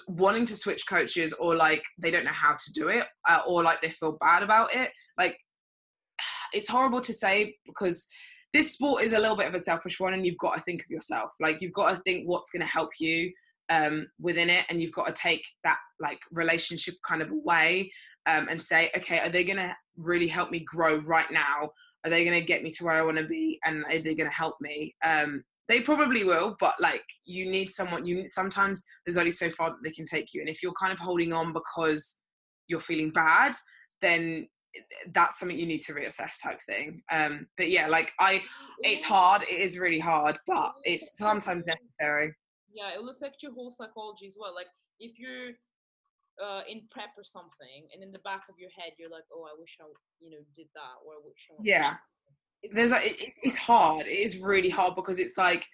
wanting 0.08 0.46
to 0.46 0.58
switch 0.58 0.86
coaches 0.88 1.34
or 1.34 1.56
like 1.56 1.84
they 1.98 2.12
don't 2.12 2.26
know 2.26 2.32
how 2.32 2.52
to 2.52 2.72
do 2.74 2.90
it 2.90 3.06
uh, 3.30 3.40
or 3.48 3.64
like 3.64 3.82
they 3.82 3.92
feel 3.92 4.18
bad 4.20 4.44
about 4.44 4.76
it. 4.76 4.92
Like 5.18 5.38
it's 6.54 6.68
horrible 6.68 7.02
to 7.02 7.14
say 7.14 7.56
because 7.66 8.08
this 8.54 8.74
sport 8.74 9.04
is 9.04 9.14
a 9.14 9.20
little 9.20 9.38
bit 9.38 9.48
of 9.48 9.54
a 9.54 9.60
selfish 9.60 10.00
one 10.00 10.14
and 10.14 10.26
you've 10.26 10.38
got 10.38 10.56
to 10.56 10.62
think 10.62 10.82
of 10.82 10.90
yourself. 10.90 11.30
Like 11.40 11.62
you've 11.62 11.74
got 11.74 11.92
to 11.92 12.02
think 12.02 12.28
what's 12.28 12.50
going 12.50 12.62
to 12.62 12.68
help 12.68 12.90
you 13.00 13.32
um, 13.70 14.08
within 14.20 14.50
it 14.50 14.66
and 14.70 14.82
you've 14.82 14.92
got 14.92 15.08
to 15.08 15.14
take 15.14 15.46
that 15.64 15.78
like 16.00 16.20
relationship 16.32 16.96
kind 17.08 17.22
of 17.22 17.32
away 17.32 17.92
um, 18.26 18.48
and 18.50 18.62
say, 18.62 18.90
okay, 18.96 19.20
are 19.20 19.30
they 19.30 19.44
going 19.44 19.58
to 19.58 19.76
really 19.98 20.28
help 20.28 20.52
me 20.52 20.60
grow 20.60 20.98
right 21.02 21.32
now? 21.32 21.70
Are 22.04 22.10
they 22.10 22.24
going 22.24 22.40
to 22.40 22.46
get 22.46 22.64
me 22.64 22.72
to 22.72 22.84
where 22.84 22.96
I 22.96 23.04
want 23.04 23.18
to 23.18 23.26
be? 23.26 23.60
And 23.66 23.84
are 23.86 24.00
they 24.00 24.16
going 24.16 24.30
to 24.30 24.36
help 24.36 24.56
me? 24.62 24.96
Um, 25.04 25.44
they 25.68 25.82
probably 25.82 26.24
will, 26.24 26.56
but 26.60 26.74
like 26.80 27.04
you 27.26 27.50
need 27.50 27.70
someone. 27.70 28.06
You 28.06 28.26
sometimes 28.26 28.84
there's 29.06 29.18
only 29.18 29.32
so 29.32 29.52
far 29.52 29.70
that 29.70 29.78
they 29.84 29.92
can 29.92 30.06
take 30.06 30.34
you, 30.34 30.42
and 30.42 30.50
if 30.50 30.64
you're 30.64 30.74
kind 30.74 30.92
of 30.92 30.98
holding 30.98 31.32
on 31.32 31.54
because 31.54 32.22
you're 32.68 32.80
feeling 32.80 33.12
bad, 33.12 33.54
then 34.02 34.48
that's 35.14 35.40
something 35.40 35.58
you 35.58 35.66
need 35.66 35.80
to 35.80 35.94
reassess 35.94 36.42
type 36.44 36.60
thing 36.68 37.02
um 37.12 37.48
but 37.58 37.70
yeah 37.70 37.88
like 37.88 38.14
i 38.20 38.40
it's 38.80 39.04
hard 39.04 39.42
it 39.44 39.60
is 39.60 39.80
really 39.80 39.98
hard 39.98 40.38
but 40.46 40.74
it's 40.84 41.18
sometimes 41.18 41.66
necessary 41.66 42.32
yeah 42.80 42.96
it 42.96 43.00
will 43.02 43.12
affect 43.12 43.44
your 43.44 43.54
whole 43.54 43.72
psychology 43.72 44.26
as 44.26 44.38
well 44.40 44.56
like 44.56 44.72
if 45.00 45.20
you're 45.20 45.52
uh, 46.40 46.62
in 46.70 46.82
prep 46.90 47.10
or 47.18 47.24
something, 47.24 47.88
and 47.94 48.02
in 48.02 48.12
the 48.12 48.20
back 48.20 48.44
of 48.50 48.56
your 48.58 48.70
head, 48.70 48.94
you're 48.98 49.10
like, 49.10 49.26
"Oh, 49.34 49.44
I 49.44 49.60
wish 49.60 49.78
I, 49.82 49.86
you 50.22 50.32
know, 50.32 50.38
did 50.56 50.68
that," 50.74 50.96
or 51.06 51.16
"I 51.16 51.18
wish 51.24 51.48
I." 51.52 51.56
Yeah, 51.62 51.96
it's 52.64 52.74
there's 52.74 52.92
a, 52.92 53.06
it, 53.06 53.34
it's 53.44 53.58
hard. 53.58 54.08
It 54.08 54.20
is 54.20 54.38
really 54.38 54.70
hard 54.70 54.96
because 54.96 55.20
it's 55.20 55.38
like 55.38 55.66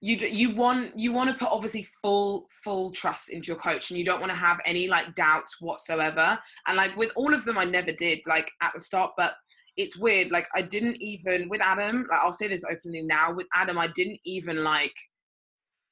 you 0.00 0.16
you 0.16 0.54
want 0.54 0.98
you 0.98 1.12
want 1.12 1.30
to 1.30 1.36
put 1.36 1.52
obviously 1.52 1.86
full 2.02 2.46
full 2.64 2.90
trust 2.92 3.30
into 3.30 3.48
your 3.48 3.56
coach 3.56 3.90
and 3.90 3.98
you 3.98 4.04
don't 4.04 4.20
want 4.20 4.32
to 4.32 4.38
have 4.38 4.60
any 4.64 4.88
like 4.88 5.14
doubts 5.14 5.60
whatsoever 5.60 6.38
and 6.66 6.76
like 6.76 6.96
with 6.96 7.12
all 7.16 7.34
of 7.34 7.44
them 7.44 7.58
i 7.58 7.64
never 7.64 7.92
did 7.92 8.18
like 8.26 8.50
at 8.62 8.72
the 8.72 8.80
start 8.80 9.12
but 9.18 9.34
it's 9.76 9.98
weird 9.98 10.30
like 10.30 10.48
i 10.54 10.62
didn't 10.62 10.96
even 11.02 11.50
with 11.50 11.60
adam 11.60 12.06
like 12.10 12.20
i'll 12.22 12.32
say 12.32 12.48
this 12.48 12.64
openly 12.64 13.02
now 13.02 13.30
with 13.30 13.46
adam 13.54 13.76
i 13.76 13.86
didn't 13.88 14.18
even 14.24 14.64
like 14.64 14.94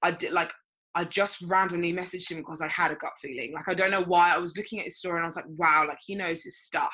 i 0.03 0.11
did 0.11 0.33
like 0.33 0.53
i 0.95 1.05
just 1.05 1.41
randomly 1.43 1.93
messaged 1.93 2.31
him 2.31 2.39
because 2.39 2.61
i 2.61 2.69
had 2.69 2.91
a 2.91 2.97
gut 2.97 3.13
feeling. 3.21 3.53
Like 3.53 3.69
i 3.69 3.75
don't 3.75 3.91
know 3.91 4.03
why 4.03 4.35
i 4.35 4.39
was 4.39 4.57
looking 4.57 4.79
at 4.79 4.87
his 4.87 4.99
story 4.99 5.17
and 5.17 5.25
i 5.25 5.29
was 5.29 5.37
like 5.37 5.45
wow 5.57 5.85
like 5.87 5.99
he 6.05 6.15
knows 6.15 6.43
his 6.43 6.59
stuff. 6.59 6.93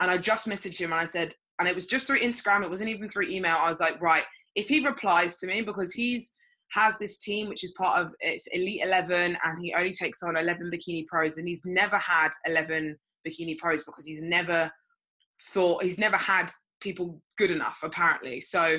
And 0.00 0.10
i 0.10 0.18
just 0.18 0.46
messaged 0.46 0.78
him 0.78 0.92
and 0.92 1.00
i 1.00 1.04
said 1.04 1.32
and 1.58 1.68
it 1.68 1.74
was 1.74 1.86
just 1.86 2.06
through 2.06 2.18
instagram 2.18 2.62
it 2.62 2.70
wasn't 2.70 2.90
even 2.90 3.08
through 3.08 3.28
email 3.28 3.56
i 3.58 3.68
was 3.68 3.80
like 3.80 4.00
right 4.00 4.24
if 4.54 4.68
he 4.68 4.86
replies 4.86 5.36
to 5.38 5.46
me 5.46 5.62
because 5.62 5.92
he's 5.92 6.32
has 6.72 6.98
this 6.98 7.18
team 7.18 7.48
which 7.48 7.64
is 7.64 7.72
part 7.78 7.98
of 7.98 8.12
it's 8.20 8.46
elite 8.48 8.82
11 8.82 9.36
and 9.42 9.58
he 9.62 9.72
only 9.72 9.92
takes 9.92 10.22
on 10.22 10.36
11 10.36 10.70
bikini 10.70 11.06
pros 11.06 11.38
and 11.38 11.48
he's 11.48 11.62
never 11.64 11.96
had 11.96 12.30
11 12.46 12.96
bikini 13.26 13.56
pros 13.56 13.84
because 13.84 14.04
he's 14.04 14.20
never 14.20 14.70
thought 15.40 15.82
he's 15.82 15.98
never 15.98 16.16
had 16.16 16.50
people 16.80 17.20
good 17.38 17.50
enough 17.50 17.78
apparently. 17.82 18.40
So 18.40 18.78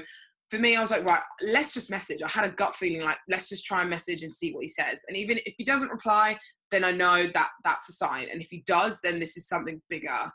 for 0.49 0.57
me 0.59 0.75
i 0.75 0.81
was 0.81 0.91
like 0.91 1.05
right 1.05 1.21
let's 1.41 1.73
just 1.73 1.89
message 1.89 2.21
i 2.21 2.29
had 2.29 2.45
a 2.45 2.53
gut 2.53 2.75
feeling 2.75 3.01
like 3.01 3.17
let's 3.29 3.49
just 3.49 3.65
try 3.65 3.81
and 3.81 3.89
message 3.89 4.23
and 4.23 4.31
see 4.31 4.53
what 4.53 4.63
he 4.63 4.69
says 4.69 5.03
and 5.07 5.17
even 5.17 5.37
if 5.45 5.53
he 5.57 5.63
doesn't 5.63 5.89
reply 5.89 6.37
then 6.71 6.83
i 6.83 6.91
know 6.91 7.27
that 7.33 7.49
that's 7.63 7.89
a 7.89 7.93
sign 7.93 8.27
and 8.31 8.41
if 8.41 8.47
he 8.49 8.63
does 8.65 8.99
then 9.01 9.19
this 9.19 9.37
is 9.37 9.47
something 9.47 9.81
bigger 9.89 10.31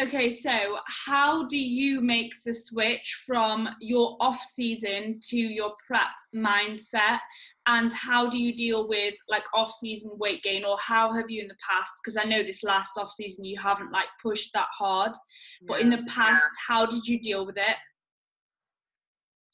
Okay, 0.00 0.30
so 0.30 0.78
how 1.06 1.46
do 1.46 1.58
you 1.58 2.00
make 2.00 2.32
the 2.44 2.54
switch 2.54 3.22
from 3.26 3.68
your 3.80 4.16
off 4.20 4.40
season 4.42 5.18
to 5.28 5.36
your 5.36 5.72
prep 5.86 6.06
mindset? 6.34 7.18
And 7.66 7.92
how 7.92 8.28
do 8.28 8.42
you 8.42 8.54
deal 8.54 8.88
with 8.88 9.14
like 9.28 9.44
off 9.54 9.72
season 9.72 10.12
weight 10.18 10.42
gain, 10.42 10.64
or 10.64 10.76
how 10.80 11.12
have 11.12 11.30
you 11.30 11.42
in 11.42 11.48
the 11.48 11.56
past? 11.68 11.92
Because 12.02 12.16
I 12.16 12.24
know 12.24 12.42
this 12.42 12.62
last 12.62 12.96
off 12.98 13.12
season 13.12 13.44
you 13.44 13.58
haven't 13.60 13.92
like 13.92 14.08
pushed 14.20 14.52
that 14.54 14.68
hard, 14.76 15.12
but 15.66 15.80
in 15.80 15.90
the 15.90 16.02
past, 16.08 16.44
how 16.66 16.86
did 16.86 17.06
you 17.06 17.20
deal 17.20 17.46
with 17.46 17.56
it? 17.56 17.76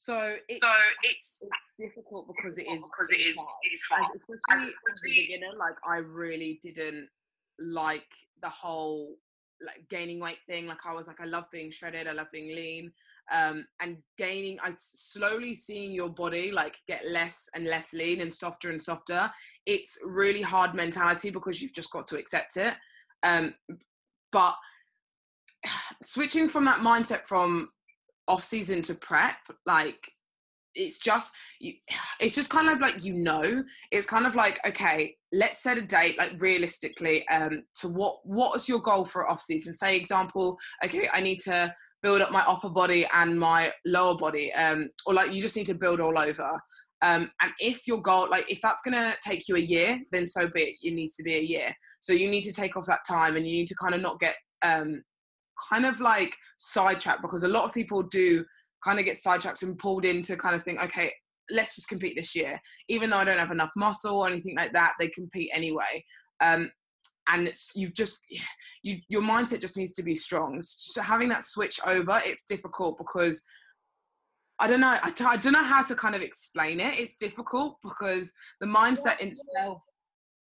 So 0.08 0.36
it's, 0.48 0.64
so 0.64 0.72
it's, 1.02 1.42
it's 1.42 1.44
difficult 1.78 2.28
because 2.34 2.56
it 2.56 2.62
is 2.62 2.82
because 2.82 3.10
it 3.10 3.20
is 3.20 3.36
it 3.62 3.72
is 3.74 3.82
hard. 3.90 4.06
Especially 4.16 4.68
as 4.68 4.72
a 4.72 5.04
beginner, 5.04 5.52
like 5.58 5.76
I 5.86 5.98
really 5.98 6.58
didn't 6.62 7.10
like 7.58 8.08
the 8.40 8.48
whole 8.48 9.16
like 9.60 9.86
gaining 9.90 10.18
weight 10.18 10.38
thing. 10.48 10.66
Like 10.66 10.86
I 10.86 10.94
was 10.94 11.08
like, 11.08 11.20
I 11.20 11.26
love 11.26 11.44
being 11.52 11.70
shredded, 11.70 12.08
I 12.08 12.12
love 12.12 12.28
being 12.32 12.56
lean. 12.56 12.90
Um, 13.30 13.66
and 13.82 13.98
gaining, 14.16 14.58
I 14.62 14.72
slowly 14.78 15.52
seeing 15.52 15.92
your 15.92 16.08
body 16.08 16.52
like 16.52 16.78
get 16.88 17.06
less 17.06 17.50
and 17.54 17.66
less 17.66 17.92
lean 17.92 18.22
and 18.22 18.32
softer 18.32 18.70
and 18.70 18.80
softer. 18.80 19.30
It's 19.66 19.98
really 20.02 20.40
hard 20.40 20.72
mentality 20.72 21.28
because 21.28 21.60
you've 21.60 21.74
just 21.74 21.92
got 21.92 22.06
to 22.06 22.16
accept 22.16 22.56
it. 22.56 22.74
Um, 23.24 23.52
but 24.32 24.54
switching 26.02 26.48
from 26.48 26.64
that 26.64 26.78
mindset 26.78 27.26
from 27.26 27.68
off 28.28 28.44
season 28.44 28.82
to 28.82 28.94
prep, 28.94 29.36
like 29.66 30.08
it's 30.78 30.98
just 30.98 31.32
it's 32.20 32.34
just 32.34 32.50
kind 32.50 32.68
of 32.68 32.80
like 32.80 33.04
you 33.04 33.14
know 33.14 33.62
it's 33.90 34.06
kind 34.06 34.26
of 34.26 34.34
like 34.34 34.58
okay 34.66 35.14
let's 35.32 35.62
set 35.62 35.76
a 35.76 35.82
date 35.82 36.16
like 36.18 36.32
realistically 36.38 37.26
um 37.28 37.62
to 37.74 37.88
what 37.88 38.18
what 38.24 38.56
is 38.56 38.68
your 38.68 38.80
goal 38.80 39.04
for 39.04 39.28
off 39.28 39.42
season? 39.42 39.72
Say 39.72 39.96
example 39.96 40.56
okay 40.84 41.08
i 41.12 41.20
need 41.20 41.40
to 41.40 41.72
build 42.02 42.20
up 42.20 42.30
my 42.30 42.42
upper 42.46 42.70
body 42.70 43.04
and 43.12 43.38
my 43.38 43.72
lower 43.84 44.16
body 44.16 44.52
um 44.54 44.88
or 45.04 45.14
like 45.14 45.32
you 45.32 45.42
just 45.42 45.56
need 45.56 45.66
to 45.66 45.74
build 45.74 46.00
all 46.00 46.16
over. 46.18 46.48
Um 47.02 47.30
and 47.42 47.52
if 47.58 47.86
your 47.86 48.00
goal 48.00 48.28
like 48.30 48.50
if 48.50 48.60
that's 48.62 48.82
gonna 48.82 49.14
take 49.24 49.48
you 49.48 49.56
a 49.56 49.60
year 49.60 49.98
then 50.12 50.26
so 50.26 50.48
be 50.48 50.62
it 50.62 50.76
it 50.82 50.94
needs 50.94 51.16
to 51.16 51.22
be 51.22 51.36
a 51.36 51.42
year. 51.42 51.72
So 52.00 52.12
you 52.12 52.30
need 52.30 52.42
to 52.42 52.52
take 52.52 52.76
off 52.76 52.86
that 52.86 53.00
time 53.06 53.36
and 53.36 53.46
you 53.46 53.52
need 53.52 53.68
to 53.68 53.74
kind 53.74 53.94
of 53.94 54.00
not 54.00 54.20
get 54.20 54.36
um 54.62 55.02
kind 55.70 55.86
of 55.86 56.00
like 56.00 56.36
sidetracked 56.56 57.22
because 57.22 57.42
a 57.42 57.48
lot 57.48 57.64
of 57.64 57.72
people 57.72 58.02
do 58.02 58.44
kind 58.84 58.98
of 58.98 59.04
get 59.04 59.16
sidetracked 59.16 59.62
and 59.62 59.78
pulled 59.78 60.04
into 60.04 60.36
kind 60.36 60.54
of 60.54 60.62
think, 60.62 60.82
okay, 60.82 61.12
let's 61.50 61.74
just 61.74 61.88
compete 61.88 62.16
this 62.16 62.34
year. 62.34 62.60
Even 62.88 63.10
though 63.10 63.18
I 63.18 63.24
don't 63.24 63.38
have 63.38 63.50
enough 63.50 63.72
muscle 63.76 64.20
or 64.20 64.28
anything 64.28 64.56
like 64.56 64.72
that, 64.72 64.94
they 64.98 65.08
compete 65.08 65.50
anyway. 65.52 66.04
Um, 66.40 66.70
and 67.30 67.46
it's 67.46 67.72
you 67.74 67.90
just 67.90 68.18
you 68.82 68.96
your 69.08 69.22
mindset 69.22 69.60
just 69.60 69.76
needs 69.76 69.92
to 69.94 70.02
be 70.02 70.14
strong. 70.14 70.60
So 70.62 71.02
having 71.02 71.28
that 71.28 71.44
switch 71.44 71.78
over, 71.86 72.20
it's 72.24 72.44
difficult 72.44 72.96
because 72.98 73.42
I 74.58 74.66
don't 74.66 74.80
know. 74.80 74.98
I, 75.02 75.12
I 75.26 75.36
don't 75.36 75.52
know 75.52 75.62
how 75.62 75.82
to 75.82 75.94
kind 75.94 76.14
of 76.14 76.22
explain 76.22 76.80
it. 76.80 76.98
It's 76.98 77.14
difficult 77.16 77.76
because 77.82 78.32
the 78.60 78.66
mindset 78.66 79.20
in 79.20 79.28
itself. 79.28 79.82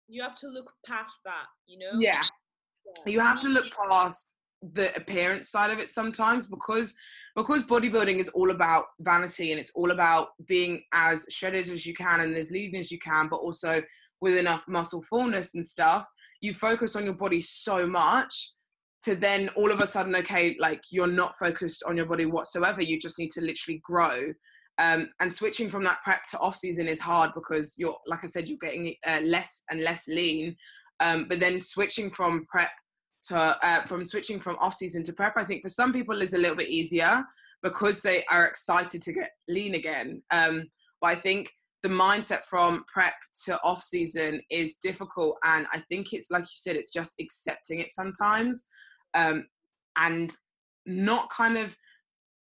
You 0.10 0.22
have 0.22 0.36
to 0.36 0.48
look 0.48 0.70
past 0.86 1.22
that, 1.26 1.46
you 1.66 1.80
know. 1.80 1.98
Yeah, 1.98 2.22
yeah. 3.06 3.12
you 3.12 3.20
have 3.22 3.40
to 3.40 3.48
look 3.48 3.66
past 3.90 4.38
the 4.74 4.96
appearance 4.96 5.50
side 5.50 5.72
of 5.72 5.80
it 5.80 5.88
sometimes 5.88 6.46
because 6.46 6.94
because 7.36 7.64
bodybuilding 7.64 8.20
is 8.20 8.30
all 8.30 8.52
about 8.52 8.86
vanity 9.02 9.52
and 9.52 9.60
it's 9.60 9.72
all 9.76 9.92
about 9.92 10.28
being 10.48 10.82
as 10.94 11.26
shredded 11.30 11.70
as 11.70 11.86
you 11.86 11.94
can 11.94 12.22
and 12.22 12.36
as 12.38 12.52
lean 12.52 12.76
as 12.76 12.92
you 12.92 13.00
can 13.00 13.28
but 13.28 13.38
also 13.38 13.82
with 14.22 14.38
enough 14.38 14.64
muscle 14.68 15.02
fullness 15.02 15.54
and 15.56 15.66
stuff 15.66 16.06
you 16.40 16.54
focus 16.54 16.96
on 16.96 17.04
your 17.04 17.16
body 17.16 17.42
so 17.42 17.86
much 17.86 18.54
to 19.04 19.16
then 19.16 19.50
all 19.50 19.72
of 19.72 19.80
a 19.82 19.88
sudden 19.88 20.16
okay 20.16 20.56
like 20.60 20.82
you're 20.92 21.08
not 21.08 21.36
focused 21.38 21.84
on 21.88 21.98
your 21.98 22.06
body 22.06 22.26
whatsoever. 22.26 22.82
You 22.82 23.00
just 23.00 23.20
need 23.20 23.32
to 23.32 23.42
literally 23.42 23.82
grow. 23.84 24.34
Um, 24.80 25.10
and 25.20 25.32
switching 25.32 25.70
from 25.70 25.84
that 25.84 26.00
prep 26.04 26.26
to 26.32 26.40
off 26.40 26.56
season 26.56 26.88
is 26.88 27.00
hard 27.00 27.30
because 27.36 27.76
you're 27.78 27.96
like 28.08 28.24
i 28.24 28.28
said 28.28 28.50
you're 28.50 28.58
getting 28.60 28.96
uh, 29.06 29.20
less 29.24 29.64
and 29.70 29.84
less 29.84 30.08
lean. 30.08 30.56
Um, 31.00 31.28
but 31.28 31.40
then 31.40 31.60
switching 31.60 32.10
from 32.10 32.46
prep 32.50 32.72
to 33.30 33.36
uh, 33.38 33.82
from 33.84 34.06
switching 34.06 34.40
from 34.40 34.58
off 34.60 34.76
season 34.76 35.04
to 35.04 35.14
prep. 35.14 35.34
I 35.38 35.46
think 35.46 35.62
for 35.62 35.70
some 35.70 35.94
people 35.94 36.22
is 36.22 36.34
a 36.34 36.38
little 36.38 36.56
bit 36.56 36.70
easier 36.70 37.24
because 37.62 38.02
they 38.02 38.24
are 38.30 38.46
excited 38.46 39.02
to 39.02 39.14
get 39.14 39.32
lean 39.48 39.76
again. 39.76 40.22
Um, 40.32 40.70
but 41.02 41.08
I 41.08 41.16
think 41.16 41.52
the 41.82 41.90
mindset 41.90 42.46
from 42.46 42.86
prep 42.92 43.14
to 43.46 43.60
off 43.64 43.82
season 43.82 44.42
is 44.50 44.76
difficult, 44.76 45.38
and 45.44 45.66
I 45.74 45.80
think 45.90 46.14
it's 46.14 46.32
like 46.32 46.44
you 46.44 46.56
said, 46.56 46.76
it's 46.76 46.92
just 46.92 47.20
accepting 47.20 47.80
it 47.80 47.90
sometimes, 47.90 48.66
um, 49.14 49.48
and 49.98 50.34
not 50.86 51.30
kind 51.30 51.58
of 51.58 51.76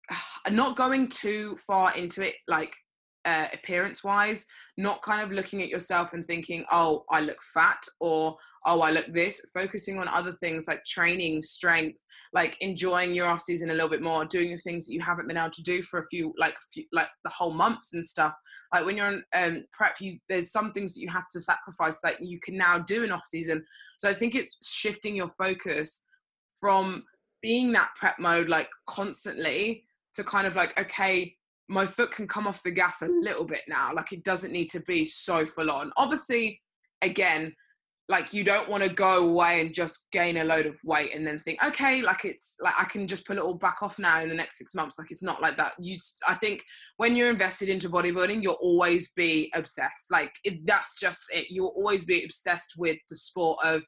not 0.52 0.76
going 0.76 1.08
too 1.08 1.58
far 1.58 1.96
into 1.96 2.22
it 2.22 2.36
like 2.48 2.76
uh, 3.26 3.48
appearance 3.54 4.04
wise, 4.04 4.46
not 4.78 5.02
kind 5.02 5.22
of 5.22 5.32
looking 5.32 5.62
at 5.62 5.70
yourself 5.70 6.14
and 6.14 6.28
thinking, 6.28 6.66
oh, 6.72 7.04
I 7.10 7.22
look 7.22 7.38
fat 7.54 7.82
or 8.00 8.36
oh, 8.66 8.82
I 8.82 8.92
look 8.92 9.08
this, 9.14 9.42
focusing 9.54 10.00
on 10.00 10.08
other 10.08 10.34
things 10.34 10.68
like 10.68 10.84
training, 10.86 11.42
strength, 11.42 12.00
like 12.34 12.58
enjoying 12.62 13.14
your 13.14 13.28
off 13.28 13.42
season 13.42 13.70
a 13.70 13.74
little 13.74 13.90
bit 13.90 14.02
more, 14.02 14.26
doing 14.26 14.52
the 14.52 14.58
things 14.58 14.86
that 14.86 14.94
you 14.94 15.02
haven't 15.02 15.28
been 15.28 15.38
able 15.38 15.52
to 15.52 15.64
do 15.64 15.82
for 15.82 16.00
a 16.00 16.08
few, 16.08 16.34
like, 16.38 16.56
few, 16.74 16.86
like 16.92 17.10
the 17.24 17.30
whole 17.30 17.54
months 17.54 17.94
and 17.94 18.04
stuff. 18.04 18.34
Like 18.74 18.86
when 18.86 18.98
you're 18.98 19.12
in 19.12 19.24
um, 19.36 19.64
prep, 19.74 19.96
you 20.00 20.18
there's 20.30 20.52
some 20.52 20.72
things 20.72 20.94
that 20.94 21.02
you 21.02 21.10
have 21.10 21.28
to 21.32 21.42
sacrifice 21.42 22.00
that 22.02 22.22
you 22.22 22.40
can 22.44 22.58
now 22.58 22.80
do 22.80 23.04
in 23.04 23.12
off 23.12 23.26
season. 23.26 23.64
So 23.98 24.10
I 24.10 24.14
think 24.14 24.36
it's 24.36 24.58
shifting 24.68 25.16
your 25.16 25.30
focus 25.38 26.06
from 26.60 27.04
being 27.42 27.72
that 27.74 27.90
prep 27.96 28.20
mode 28.20 28.50
like 28.50 28.70
constantly 28.88 29.84
to 30.14 30.24
kind 30.24 30.46
of 30.46 30.56
like 30.56 30.80
okay 30.80 31.36
my 31.72 31.86
foot 31.86 32.12
can 32.12 32.28
come 32.28 32.48
off 32.48 32.62
the 32.64 32.72
gas 32.72 33.02
a 33.02 33.08
little 33.08 33.46
bit 33.46 33.62
now. 33.68 33.92
Like 33.94 34.12
it 34.12 34.26
doesn't 34.26 34.52
need 34.52 34.70
to 34.72 34.82
be 34.82 35.06
so 35.06 35.46
full 35.46 35.72
on. 35.72 35.92
Obviously, 35.96 36.62
again, 37.02 37.54
like 38.10 38.34
you 38.34 38.44
don't 38.44 38.68
want 38.68 38.84
to 38.84 38.90
go 38.90 39.20
away 39.20 39.62
and 39.62 39.74
just 39.74 40.08
gain 40.12 40.36
a 40.36 40.44
load 40.44 40.66
of 40.66 40.76
weight 40.84 41.16
and 41.16 41.26
then 41.26 41.40
think, 41.40 41.64
okay, 41.64 42.02
like 42.02 42.26
it's 42.26 42.58
like 42.60 42.74
I 42.78 42.84
can 42.84 43.08
just 43.08 43.26
put 43.26 43.38
it 43.38 43.44
all 43.44 43.54
back 43.54 43.82
off 43.82 43.98
now 43.98 44.20
in 44.20 44.28
the 44.28 44.36
next 44.36 44.58
six 44.58 44.76
months. 44.76 45.00
Like 45.00 45.12
it's 45.12 45.24
not 45.24 45.42
like 45.42 45.56
that. 45.56 45.72
You, 45.80 45.98
I 46.28 46.36
think 46.36 46.62
when 46.98 47.16
you're 47.16 47.30
invested 47.30 47.70
into 47.70 47.90
bodybuilding, 47.90 48.44
you'll 48.44 48.58
always 48.62 49.12
be 49.12 49.50
obsessed. 49.56 50.12
Like 50.12 50.34
if 50.44 50.56
that's 50.66 51.00
just 51.00 51.32
it. 51.34 51.46
You'll 51.50 51.74
always 51.78 52.04
be 52.04 52.26
obsessed 52.26 52.74
with 52.78 52.98
the 53.10 53.16
sport 53.16 53.60
of 53.64 53.86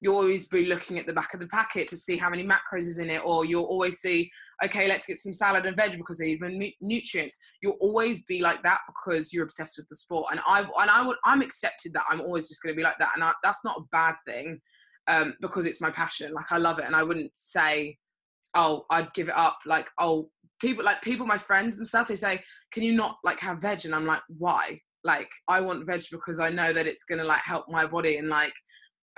you'll 0.00 0.16
always 0.16 0.46
be 0.46 0.66
looking 0.66 0.98
at 0.98 1.06
the 1.06 1.12
back 1.12 1.34
of 1.34 1.40
the 1.40 1.46
packet 1.48 1.86
to 1.88 1.96
see 1.96 2.16
how 2.16 2.30
many 2.30 2.44
macros 2.44 2.88
is 2.88 2.98
in 2.98 3.10
it, 3.10 3.22
or 3.24 3.44
you'll 3.44 3.64
always 3.64 3.98
see, 3.98 4.30
okay, 4.64 4.88
let's 4.88 5.06
get 5.06 5.18
some 5.18 5.32
salad 5.32 5.66
and 5.66 5.76
veg 5.76 5.96
because 5.96 6.18
they 6.18 6.28
even 6.28 6.72
nutrients. 6.80 7.36
You'll 7.62 7.76
always 7.80 8.24
be 8.24 8.40
like 8.40 8.62
that 8.62 8.80
because 8.86 9.32
you're 9.32 9.44
obsessed 9.44 9.76
with 9.76 9.88
the 9.88 9.96
sport. 9.96 10.28
And 10.30 10.40
I 10.46 10.60
and 10.60 10.90
I 10.90 11.06
would 11.06 11.16
I'm 11.24 11.42
accepted 11.42 11.92
that 11.92 12.04
I'm 12.08 12.20
always 12.20 12.48
just 12.48 12.62
going 12.62 12.74
to 12.74 12.76
be 12.76 12.82
like 12.82 12.98
that, 12.98 13.12
and 13.14 13.22
I, 13.22 13.32
that's 13.42 13.64
not 13.64 13.78
a 13.78 13.84
bad 13.92 14.14
thing 14.26 14.60
um, 15.06 15.34
because 15.40 15.66
it's 15.66 15.80
my 15.80 15.90
passion. 15.90 16.32
Like 16.32 16.50
I 16.50 16.58
love 16.58 16.78
it, 16.78 16.86
and 16.86 16.96
I 16.96 17.02
wouldn't 17.02 17.36
say, 17.36 17.98
oh, 18.54 18.86
I'd 18.90 19.12
give 19.12 19.28
it 19.28 19.36
up. 19.36 19.58
Like 19.66 19.88
oh, 19.98 20.30
people 20.60 20.84
like 20.84 21.02
people, 21.02 21.26
my 21.26 21.38
friends 21.38 21.76
and 21.76 21.86
stuff, 21.86 22.08
they 22.08 22.16
say, 22.16 22.42
can 22.72 22.82
you 22.82 22.94
not 22.94 23.18
like 23.22 23.40
have 23.40 23.60
veg? 23.60 23.84
And 23.84 23.94
I'm 23.94 24.06
like, 24.06 24.22
why? 24.28 24.80
Like 25.04 25.30
I 25.46 25.60
want 25.60 25.86
veg 25.86 26.02
because 26.10 26.40
I 26.40 26.48
know 26.48 26.72
that 26.72 26.86
it's 26.86 27.04
gonna 27.04 27.24
like 27.24 27.42
help 27.42 27.66
my 27.68 27.86
body 27.86 28.16
and 28.16 28.30
like 28.30 28.52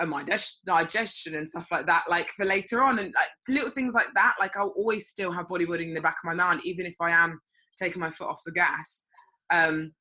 and 0.03 0.11
my 0.11 0.25
digestion 0.67 1.35
and 1.37 1.49
stuff 1.49 1.71
like 1.71 1.87
that, 1.87 2.05
like 2.11 2.29
for 2.31 2.45
later 2.45 2.83
on, 2.83 2.99
and 2.99 3.15
like, 3.15 3.31
little 3.49 3.71
things 3.71 3.95
like 3.95 4.13
that. 4.15 4.35
Like 4.39 4.57
I'll 4.57 4.75
always 4.77 5.09
still 5.09 5.33
have 5.33 5.47
bodybuilding 5.49 5.89
in 5.89 5.95
the 5.95 6.01
back 6.03 6.17
of 6.23 6.27
my 6.27 6.35
mind, 6.35 6.61
even 6.65 6.85
if 6.87 6.97
I 7.01 7.11
am 7.11 7.41
taking 7.79 8.01
my 8.01 8.11
foot 8.11 8.29
off 8.29 8.43
the 8.45 8.53
gas. 8.53 9.05
Um, 9.51 9.93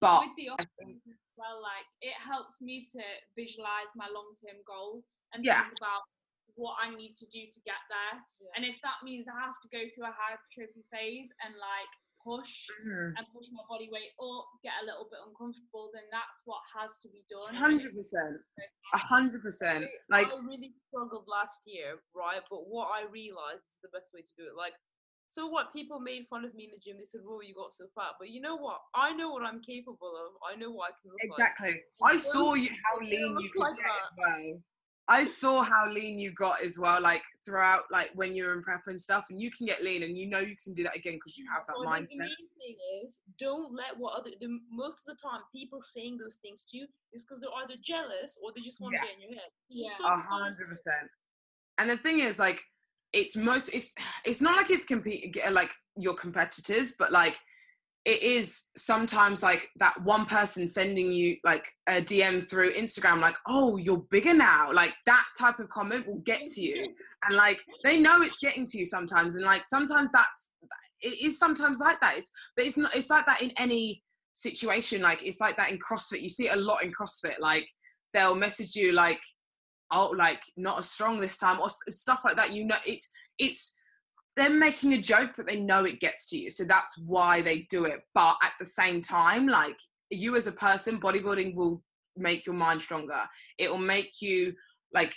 But 0.00 0.24
with 0.24 0.36
the 0.36 0.48
options 0.48 1.04
as 1.06 1.20
well, 1.36 1.60
like 1.62 1.86
it 2.00 2.16
helps 2.16 2.60
me 2.60 2.88
to 2.96 3.02
visualize 3.36 3.92
my 3.94 4.08
long 4.08 4.32
term 4.40 4.58
goal 4.66 5.04
and 5.34 5.44
Yeah. 5.44 5.62
think 5.62 5.76
about 5.78 6.02
what 6.56 6.76
I 6.82 6.94
need 6.94 7.14
to 7.16 7.26
do 7.26 7.46
to 7.46 7.60
get 7.64 7.80
there. 7.88 8.20
Yeah. 8.40 8.52
And 8.56 8.64
if 8.64 8.76
that 8.82 9.04
means 9.04 9.28
I 9.28 9.38
have 9.38 9.60
to 9.62 9.68
go 9.68 9.84
through 9.94 10.08
a 10.08 10.16
hypertrophy 10.16 10.84
phase 10.90 11.30
and 11.44 11.54
like 11.56 11.92
push 12.24 12.66
Mhm. 12.84 13.14
and 13.16 13.26
push 13.32 13.46
my 13.52 13.62
body 13.68 13.88
weight 13.90 14.12
up, 14.20 14.46
get 14.62 14.74
a 14.82 14.84
little 14.84 15.08
bit 15.10 15.18
uncomfortable, 15.26 15.90
then 15.92 16.04
that's 16.10 16.40
what 16.44 16.60
has 16.74 16.98
to 16.98 17.08
be 17.08 17.22
done. 17.28 17.54
hundred 17.54 17.92
percent, 17.94 18.40
a 18.94 18.98
hundred 18.98 19.42
percent. 19.42 19.88
Like 20.08 20.32
I 20.32 20.38
really 20.38 20.74
struggled 20.88 21.26
last 21.28 21.62
year, 21.66 22.02
right? 22.14 22.42
But 22.50 22.66
what 22.68 22.88
I 22.92 23.04
realized 23.10 23.64
is 23.64 23.78
the 23.82 23.88
best 23.88 24.12
way 24.14 24.22
to 24.22 24.32
do 24.36 24.46
it. 24.48 24.56
Like, 24.56 24.74
so 25.26 25.46
what? 25.46 25.72
People 25.72 26.00
made 26.00 26.26
fun 26.28 26.44
of 26.44 26.54
me 26.54 26.64
in 26.64 26.70
the 26.70 26.78
gym. 26.78 26.98
They 26.98 27.04
said, 27.04 27.20
"Oh, 27.24 27.40
you 27.40 27.54
got 27.54 27.72
so 27.72 27.86
fat." 27.94 28.14
But 28.18 28.30
you 28.30 28.40
know 28.40 28.56
what? 28.56 28.80
I 28.94 29.12
know 29.14 29.30
what 29.30 29.44
I'm 29.44 29.62
capable 29.62 30.16
of. 30.16 30.32
I 30.42 30.56
know 30.56 30.70
what 30.72 30.90
I 30.90 30.92
can 31.00 31.12
look 31.12 31.20
like. 31.38 31.46
exactly. 31.46 31.82
I 32.02 32.16
saw 32.16 32.54
you 32.54 32.70
how 32.84 32.98
lean 32.98 33.38
you 33.38 33.50
could 33.50 33.60
like 33.60 33.76
get 33.76 33.86
well. 34.18 34.62
I 35.10 35.24
saw 35.24 35.62
how 35.62 35.90
lean 35.90 36.18
you 36.20 36.32
got 36.32 36.62
as 36.62 36.78
well, 36.78 37.02
like 37.02 37.22
throughout, 37.44 37.82
like 37.90 38.10
when 38.14 38.32
you 38.32 38.44
were 38.46 38.52
in 38.54 38.62
prep 38.62 38.82
and 38.86 39.00
stuff, 39.00 39.24
and 39.28 39.40
you 39.40 39.50
can 39.50 39.66
get 39.66 39.82
lean, 39.82 40.04
and 40.04 40.16
you 40.16 40.28
know 40.28 40.38
you 40.38 40.54
can 40.62 40.72
do 40.72 40.84
that 40.84 40.96
again 40.96 41.14
because 41.14 41.36
you 41.36 41.44
have 41.52 41.66
that 41.66 41.74
So 41.76 41.86
I 41.88 41.96
think 41.98 42.10
the 42.10 42.16
mindset. 42.16 42.28
main 42.28 42.48
thing 42.60 42.76
is 43.04 43.18
don't 43.36 43.74
let 43.74 43.98
what 43.98 44.14
other 44.18 44.30
the 44.40 44.48
most 44.70 45.02
of 45.06 45.16
the 45.16 45.20
time 45.20 45.40
people 45.52 45.82
saying 45.82 46.16
those 46.18 46.36
things 46.36 46.64
to 46.70 46.78
you 46.78 46.86
is 47.12 47.24
because 47.24 47.40
they're 47.40 47.50
either 47.64 47.74
jealous 47.84 48.38
or 48.42 48.52
they 48.54 48.60
just 48.62 48.80
want 48.80 48.94
Yeah. 48.94 49.00
to 49.00 49.06
get 49.06 49.14
in 49.16 49.20
your 49.22 49.34
head. 49.40 49.50
You 49.68 49.86
Yeah. 49.86 50.14
A 50.14 50.16
hundred 50.16 50.68
percent. 50.68 51.10
And 51.78 51.90
the 51.90 51.96
thing 51.96 52.20
is, 52.20 52.38
like, 52.38 52.62
it's 53.12 53.34
most 53.36 53.68
it's 53.74 53.92
it's 54.24 54.40
not 54.40 54.56
like 54.56 54.70
it's 54.70 54.84
compete 54.84 55.36
like 55.50 55.72
your 55.96 56.14
competitors, 56.14 56.94
but 56.96 57.10
like 57.10 57.36
it 58.06 58.22
is 58.22 58.64
sometimes 58.76 59.42
like 59.42 59.68
that 59.76 60.00
one 60.02 60.24
person 60.24 60.70
sending 60.70 61.12
you 61.12 61.36
like 61.44 61.70
a 61.86 62.00
DM 62.00 62.42
through 62.42 62.72
Instagram, 62.72 63.20
like, 63.20 63.36
oh, 63.46 63.76
you're 63.76 64.04
bigger 64.10 64.32
now. 64.32 64.72
Like 64.72 64.94
that 65.04 65.24
type 65.38 65.58
of 65.58 65.68
comment 65.68 66.06
will 66.06 66.20
get 66.20 66.46
to 66.46 66.60
you. 66.62 66.76
Mm-hmm. 66.76 67.26
And 67.26 67.36
like 67.36 67.62
they 67.84 67.98
know 67.98 68.22
it's 68.22 68.38
getting 68.38 68.64
to 68.66 68.78
you 68.78 68.86
sometimes. 68.86 69.34
And 69.34 69.44
like 69.44 69.64
sometimes 69.66 70.10
that's 70.12 70.52
it 71.02 71.20
is 71.20 71.38
sometimes 71.38 71.80
like 71.80 72.00
that. 72.00 72.16
It's 72.16 72.30
but 72.56 72.64
it's 72.64 72.78
not 72.78 72.94
it's 72.94 73.10
like 73.10 73.26
that 73.26 73.42
in 73.42 73.52
any 73.58 74.02
situation. 74.32 75.02
Like 75.02 75.22
it's 75.22 75.40
like 75.40 75.56
that 75.58 75.70
in 75.70 75.78
CrossFit. 75.78 76.22
You 76.22 76.30
see 76.30 76.48
it 76.48 76.56
a 76.56 76.60
lot 76.60 76.82
in 76.82 76.92
CrossFit. 76.92 77.38
Like 77.38 77.68
they'll 78.14 78.34
message 78.34 78.74
you 78.74 78.92
like 78.92 79.20
oh 79.92 80.14
like 80.16 80.42
not 80.56 80.78
as 80.78 80.88
strong 80.88 81.20
this 81.20 81.36
time 81.36 81.60
or 81.60 81.68
stuff 81.68 82.20
like 82.24 82.36
that 82.36 82.52
you 82.52 82.64
know 82.64 82.76
it's 82.86 83.08
it's 83.38 83.74
they're 84.40 84.50
making 84.50 84.94
a 84.94 84.98
joke 84.98 85.32
but 85.36 85.46
they 85.46 85.60
know 85.60 85.84
it 85.84 86.00
gets 86.00 86.28
to 86.30 86.38
you 86.38 86.50
so 86.50 86.64
that's 86.64 86.96
why 86.98 87.40
they 87.40 87.66
do 87.70 87.84
it. 87.84 88.00
But 88.14 88.36
at 88.42 88.52
the 88.58 88.64
same 88.64 89.00
time 89.00 89.46
like 89.46 89.78
you 90.10 90.36
as 90.36 90.46
a 90.46 90.52
person 90.52 91.00
bodybuilding 91.00 91.54
will 91.54 91.82
make 92.16 92.46
your 92.46 92.54
mind 92.54 92.82
stronger. 92.82 93.20
It 93.58 93.70
will 93.70 93.78
make 93.78 94.20
you 94.20 94.54
like 94.92 95.14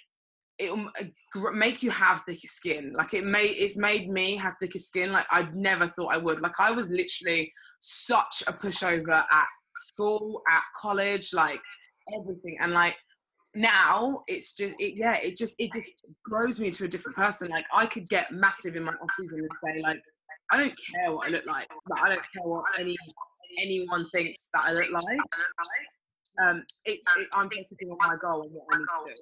it'll 0.60 0.88
uh, 1.00 1.52
make 1.54 1.82
you 1.82 1.90
have 1.92 2.22
thicker 2.22 2.48
skin. 2.48 2.94
Like 2.96 3.14
it 3.14 3.26
made 3.26 3.56
it's 3.58 3.78
made 3.78 4.10
me 4.10 4.36
have 4.36 4.54
thicker 4.62 4.80
skin 4.80 5.12
like 5.12 5.26
i'd 5.32 5.56
never 5.56 5.88
thought 5.88 6.14
i 6.14 6.18
would. 6.18 6.42
Like 6.42 6.60
i 6.60 6.72
was 6.72 6.90
literally 6.90 7.52
such 7.80 8.44
a 8.48 8.54
pushover 8.54 9.24
at 9.32 9.48
school 9.76 10.42
at 10.50 10.62
college 10.80 11.34
like 11.34 11.62
everything. 12.16 12.58
And 12.62 12.74
like 12.74 12.96
now 13.56 14.24
it's 14.28 14.54
just 14.54 14.76
it, 14.80 14.96
yeah 14.96 15.16
it 15.18 15.38
just 15.38 15.56
it 15.60 15.72
just 15.74 16.06
grows 16.24 16.60
me 16.60 16.72
to 16.72 16.86
a 16.86 16.88
different 16.88 17.16
person. 17.16 17.50
Like 17.50 17.66
i 17.74 17.86
could 17.86 18.08
get 18.08 18.32
massive 18.32 18.76
in 18.76 18.84
my 18.84 18.94
off 18.94 19.12
season 19.18 19.40
and 19.40 19.50
say 19.64 19.82
like 19.82 20.02
i 20.52 20.58
don't 20.58 20.74
care 20.94 21.14
what 21.14 21.28
i 21.28 21.32
look 21.32 21.46
like 21.46 21.68
but 21.88 22.00
i 22.00 22.10
don't 22.10 22.22
care 22.34 22.44
what 22.44 22.66
any 22.80 22.96
anyone 23.62 24.08
thinks 24.10 24.50
that 24.54 24.64
i 24.66 24.72
look 24.72 24.92
like. 24.92 25.20
Um 26.44 26.64
it's 26.86 27.06
it, 27.18 27.28
i'm 27.34 27.50
focusing 27.50 27.92
on 27.92 27.98
my 28.00 28.16
goal 28.22 28.42
and 28.44 28.52
what 28.52 28.66
i 28.74 28.78
need 28.78 28.86
to 28.86 29.06
do. 29.08 29.14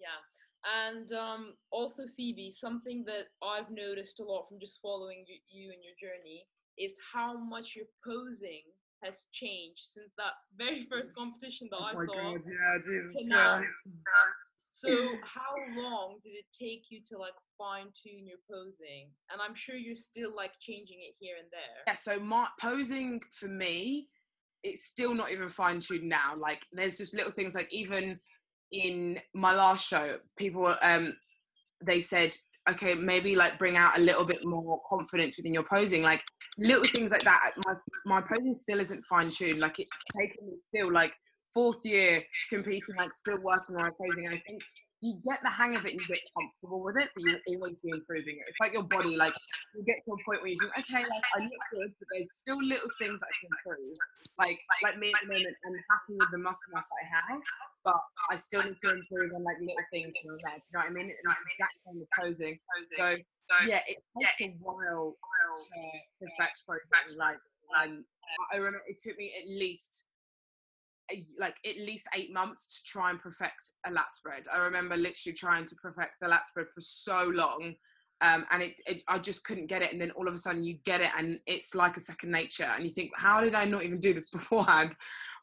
Yeah. 0.00 0.22
And 0.66 1.12
um, 1.12 1.54
also, 1.70 2.04
Phoebe, 2.16 2.50
something 2.50 3.04
that 3.06 3.28
I've 3.42 3.70
noticed 3.70 4.20
a 4.20 4.24
lot 4.24 4.48
from 4.48 4.58
just 4.60 4.80
following 4.82 5.24
you, 5.26 5.38
you 5.48 5.72
and 5.72 5.80
your 5.82 5.94
journey 5.96 6.44
is 6.78 6.96
how 7.12 7.38
much 7.38 7.74
you're 7.76 7.86
posing 8.04 8.62
has 9.02 9.26
changed 9.32 9.80
since 9.80 10.10
that 10.16 10.32
very 10.56 10.86
first 10.90 11.14
competition 11.14 11.68
that 11.70 11.78
oh 11.80 11.84
I 11.84 12.04
saw. 12.04 12.14
god 12.14 12.40
yeah 12.46 12.78
jesus 12.84 13.14
to 13.14 13.24
now. 13.24 13.62
So, 14.70 14.90
how 15.24 15.54
long 15.80 16.18
did 16.22 16.30
it 16.30 16.44
take 16.52 16.90
you 16.90 17.00
to 17.08 17.16
like 17.16 17.32
fine 17.56 17.86
tune 17.86 18.26
your 18.26 18.36
posing? 18.50 19.08
And 19.32 19.40
I'm 19.40 19.54
sure 19.54 19.76
you're 19.76 19.94
still 19.94 20.36
like 20.36 20.52
changing 20.60 20.98
it 21.00 21.14
here 21.18 21.36
and 21.38 21.48
there. 21.50 21.84
yeah 21.86 21.94
so 21.94 22.20
my 22.20 22.46
posing 22.60 23.20
for 23.32 23.48
me 23.48 24.08
it's 24.62 24.84
still 24.84 25.14
not 25.14 25.30
even 25.30 25.48
fine 25.48 25.80
tuned 25.80 26.08
now 26.08 26.34
like 26.36 26.66
there's 26.72 26.98
just 26.98 27.14
little 27.14 27.32
things 27.32 27.54
like 27.54 27.72
even 27.72 28.18
in 28.72 29.18
my 29.34 29.54
last 29.54 29.86
show 29.86 30.16
people 30.36 30.74
um 30.82 31.14
they 31.84 32.00
said 32.00 32.32
okay 32.68 32.94
maybe 32.96 33.34
like 33.34 33.58
bring 33.58 33.76
out 33.76 33.98
a 33.98 34.00
little 34.00 34.24
bit 34.24 34.44
more 34.44 34.80
confidence 34.88 35.36
within 35.36 35.54
your 35.54 35.64
posing 35.64 36.02
like 36.02 36.22
little 36.58 36.84
things 36.94 37.12
like 37.12 37.22
that. 37.22 37.52
My 37.66 37.74
my 38.04 38.20
posing 38.20 38.54
still 38.54 38.80
isn't 38.80 39.04
fine 39.06 39.24
tuned 39.30 39.60
like 39.60 39.78
it's 39.78 39.88
taken 40.18 40.48
me 40.48 40.58
still 40.68 40.92
like 40.92 41.12
fourth 41.54 41.84
year 41.84 42.22
competing 42.50 42.96
like 42.96 43.12
still 43.12 43.38
working 43.44 43.76
on 43.76 43.82
my 43.82 43.90
posing. 44.00 44.26
I 44.28 44.42
think 44.46 44.60
you 45.00 45.14
get 45.22 45.38
the 45.42 45.50
hang 45.50 45.76
of 45.76 45.84
it 45.86 45.92
and 45.92 46.00
you 46.00 46.08
get 46.08 46.18
comfortable 46.34 46.82
with 46.82 46.96
it 46.96 47.08
but 47.14 47.22
you'll 47.22 47.56
always 47.56 47.78
be 47.78 47.90
improving 47.90 48.36
it 48.36 48.44
it's 48.48 48.58
like 48.60 48.72
your 48.72 48.82
body 48.82 49.16
like 49.16 49.34
you 49.74 49.84
get 49.84 50.02
to 50.04 50.10
a 50.12 50.18
point 50.26 50.42
where 50.42 50.50
you 50.50 50.58
think 50.58 50.72
okay 50.74 51.02
like 51.06 51.26
i 51.36 51.42
look 51.42 51.64
good 51.70 51.90
but 51.98 52.06
there's 52.10 52.32
still 52.34 52.58
little 52.58 52.90
things 52.98 53.18
that 53.20 53.30
i 53.30 53.34
can 53.38 53.48
improve 53.54 53.94
like 54.38 54.58
like 54.82 54.98
me 54.98 55.14
at 55.14 55.22
the 55.22 55.32
moment 55.34 55.54
i'm 55.66 55.78
happy 55.90 56.14
with 56.18 56.30
the 56.32 56.38
muscle 56.38 56.70
mass 56.74 56.90
i 56.98 57.06
have 57.06 57.40
but 57.84 58.00
I 58.30 58.36
still 58.36 58.62
need 58.62 58.76
to 58.84 58.90
improve 58.92 59.32
on 59.34 59.44
like 59.44 59.56
little 59.60 59.76
things 59.92 60.12
here 60.20 60.32
and 60.32 60.40
there. 60.44 60.58
Do 60.58 60.60
you 60.60 60.72
know 60.74 60.80
what 60.80 60.90
I 60.90 60.92
mean? 60.92 61.08
And 61.08 61.10
it's 61.10 61.22
kind 61.24 62.02
of 62.02 62.08
posing. 62.20 62.58
So 62.98 63.16
yeah, 63.66 63.80
it 63.86 63.96
takes 64.36 64.42
a 64.42 64.54
while 64.60 65.14
to 65.16 66.26
perfect 66.36 66.62
posing. 66.68 67.18
Like 67.18 67.40
um, 67.80 68.04
I 68.52 68.56
remember 68.56 68.82
it 68.86 69.00
took 69.00 69.16
me 69.16 69.32
at 69.40 69.48
least 69.48 70.04
a- 71.12 71.24
like 71.38 71.56
at 71.66 71.76
least 71.76 72.08
eight 72.14 72.32
months 72.32 72.76
to 72.76 72.90
try 72.90 73.10
and 73.10 73.20
perfect 73.20 73.72
a 73.86 73.90
lat 73.90 74.10
spread. 74.12 74.44
I 74.52 74.58
remember 74.58 74.96
literally 74.96 75.34
trying 75.34 75.66
to 75.66 75.74
perfect 75.76 76.12
the 76.20 76.28
lat 76.28 76.46
spread 76.46 76.66
for 76.74 76.80
so 76.80 77.30
long. 77.32 77.74
Um, 78.20 78.44
and 78.50 78.64
it, 78.64 78.80
it, 78.86 79.02
I 79.06 79.18
just 79.18 79.44
couldn't 79.44 79.68
get 79.68 79.82
it. 79.82 79.92
And 79.92 80.00
then 80.00 80.10
all 80.10 80.26
of 80.26 80.34
a 80.34 80.38
sudden, 80.38 80.64
you 80.64 80.78
get 80.84 81.00
it, 81.00 81.10
and 81.16 81.38
it's 81.46 81.76
like 81.76 81.96
a 81.96 82.00
second 82.00 82.32
nature. 82.32 82.64
And 82.64 82.84
you 82.84 82.90
think, 82.90 83.12
how 83.14 83.40
did 83.40 83.54
I 83.54 83.64
not 83.64 83.84
even 83.84 84.00
do 84.00 84.12
this 84.12 84.28
beforehand? 84.32 84.96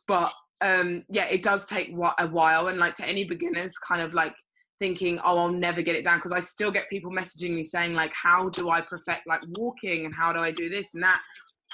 But 0.08 0.34
um 0.62 1.04
yeah 1.10 1.25
it 1.25 1.43
does 1.43 1.65
take 1.65 1.89
a 2.17 2.28
while 2.28 2.67
and 2.67 2.78
like 2.78 2.95
to 2.95 3.06
any 3.08 3.23
beginners 3.25 3.78
kind 3.78 4.01
of 4.01 4.13
like 4.13 4.36
thinking 4.80 5.19
oh 5.25 5.38
i'll 5.38 5.51
never 5.51 5.82
get 5.82 5.95
it 5.95 6.04
down 6.04 6.17
because 6.17 6.32
i 6.32 6.39
still 6.39 6.71
get 6.71 6.89
people 6.89 7.12
messaging 7.12 7.54
me 7.54 7.63
saying 7.63 7.93
like 7.93 8.12
how 8.13 8.49
do 8.49 8.69
i 8.69 8.82
perfect 8.82 9.28
like 9.28 9.41
walking 9.58 10.06
and 10.06 10.13
how 10.15 10.32
do 10.32 10.39
i 10.39 10.51
do 10.51 10.69
this 10.69 10.88
and 10.93 11.04
that 11.04 11.21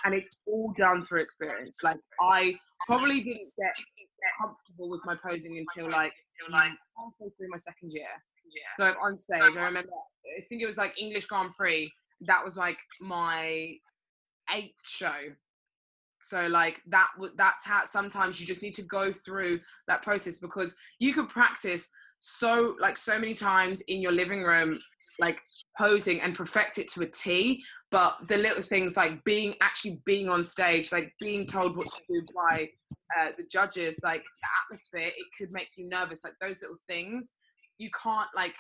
and 0.06 0.14
it's 0.14 0.42
all 0.48 0.74
done 0.78 1.04
through 1.04 1.22
experience. 1.22 1.78
Like 1.84 1.98
i 2.32 2.54
probably 2.88 3.22
didn't 3.22 3.52
get 3.58 3.76
comfortable 4.40 4.90
with 4.90 5.02
my 5.06 5.16
posing 5.16 5.58
until 5.58 5.92
like 5.92 6.14
until 6.40 6.60
like 6.60 6.72
halfway 6.98 7.30
through 7.38 7.50
my 7.50 7.58
second 7.58 7.92
year. 7.92 8.08
So 8.76 8.84
like 8.84 8.96
on 9.02 9.18
stage 9.18 9.42
i 9.42 9.66
remember 9.66 9.80
i 10.38 10.42
think 10.50 10.62
it 10.62 10.66
was 10.66 10.78
like 10.78 10.94
english 11.00 11.26
grand 11.26 11.52
prix. 11.56 11.92
That 12.22 12.44
was 12.44 12.58
like 12.58 12.78
my 13.00 13.74
eighth 14.54 14.88
show. 14.88 15.16
So 16.22 16.48
like 16.48 16.82
that 16.88 17.10
that's 17.36 17.66
how 17.66 17.86
sometimes 17.86 18.40
you 18.40 18.46
just 18.46 18.62
need 18.62 18.76
to 18.76 18.84
go 18.84 19.12
through 19.12 19.60
that 19.88 20.04
process 20.04 20.38
because 20.38 20.76
you 21.00 21.14
could 21.14 21.30
practice 21.30 21.90
so 22.20 22.76
like 22.80 22.98
so 22.98 23.18
many 23.18 23.34
times 23.34 23.82
in 23.82 24.00
your 24.02 24.12
living 24.12 24.44
room 24.44 24.80
like 25.22 25.40
posing 25.78 26.20
and 26.20 26.36
perfect 26.36 26.78
it 26.78 26.90
to 26.90 27.02
a 27.02 27.06
T 27.06 27.64
but 27.92 28.18
the 28.28 28.38
little 28.38 28.62
things 28.62 28.98
like 28.98 29.24
being 29.24 29.56
actually 29.62 30.02
being 30.06 30.30
on 30.30 30.44
stage 30.44 30.92
like 30.92 31.14
being 31.22 31.46
told 31.46 31.78
what 31.78 31.86
to 31.86 32.02
do 32.12 32.26
by 32.36 32.70
uh, 33.18 33.30
the 33.38 33.46
judges 33.52 34.00
like 34.04 34.24
the 34.24 34.48
atmosphere 34.66 35.08
it 35.08 35.26
could 35.38 35.52
make 35.52 35.70
you 35.78 35.88
nervous 35.88 36.24
like 36.24 36.34
those 36.42 36.62
little 36.62 36.78
things 36.90 37.34
you 37.78 37.90
can't 38.04 38.30
like 38.36 38.56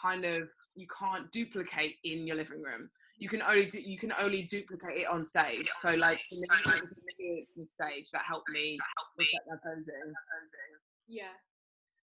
kind 0.00 0.24
of 0.24 0.48
you 0.76 0.86
can't 0.98 1.30
duplicate 1.32 1.96
in 2.04 2.26
your 2.26 2.36
living 2.36 2.62
room 2.62 2.88
you 3.18 3.28
can 3.28 3.42
only 3.42 3.66
do, 3.66 3.80
you 3.80 3.98
can 3.98 4.12
only 4.20 4.42
duplicate 4.42 4.98
it 4.98 5.08
on 5.08 5.24
stage. 5.24 5.68
So 5.80 5.88
like 5.88 6.20
for 6.28 6.36
me, 6.36 6.46
it 7.18 7.46
was 7.46 7.48
the 7.56 7.64
stage 7.64 8.10
that 8.12 8.22
helped 8.28 8.50
me 8.50 8.78
perfect 9.16 9.32
my 9.48 9.56
posing. 9.64 10.12
Yeah. 11.08 11.32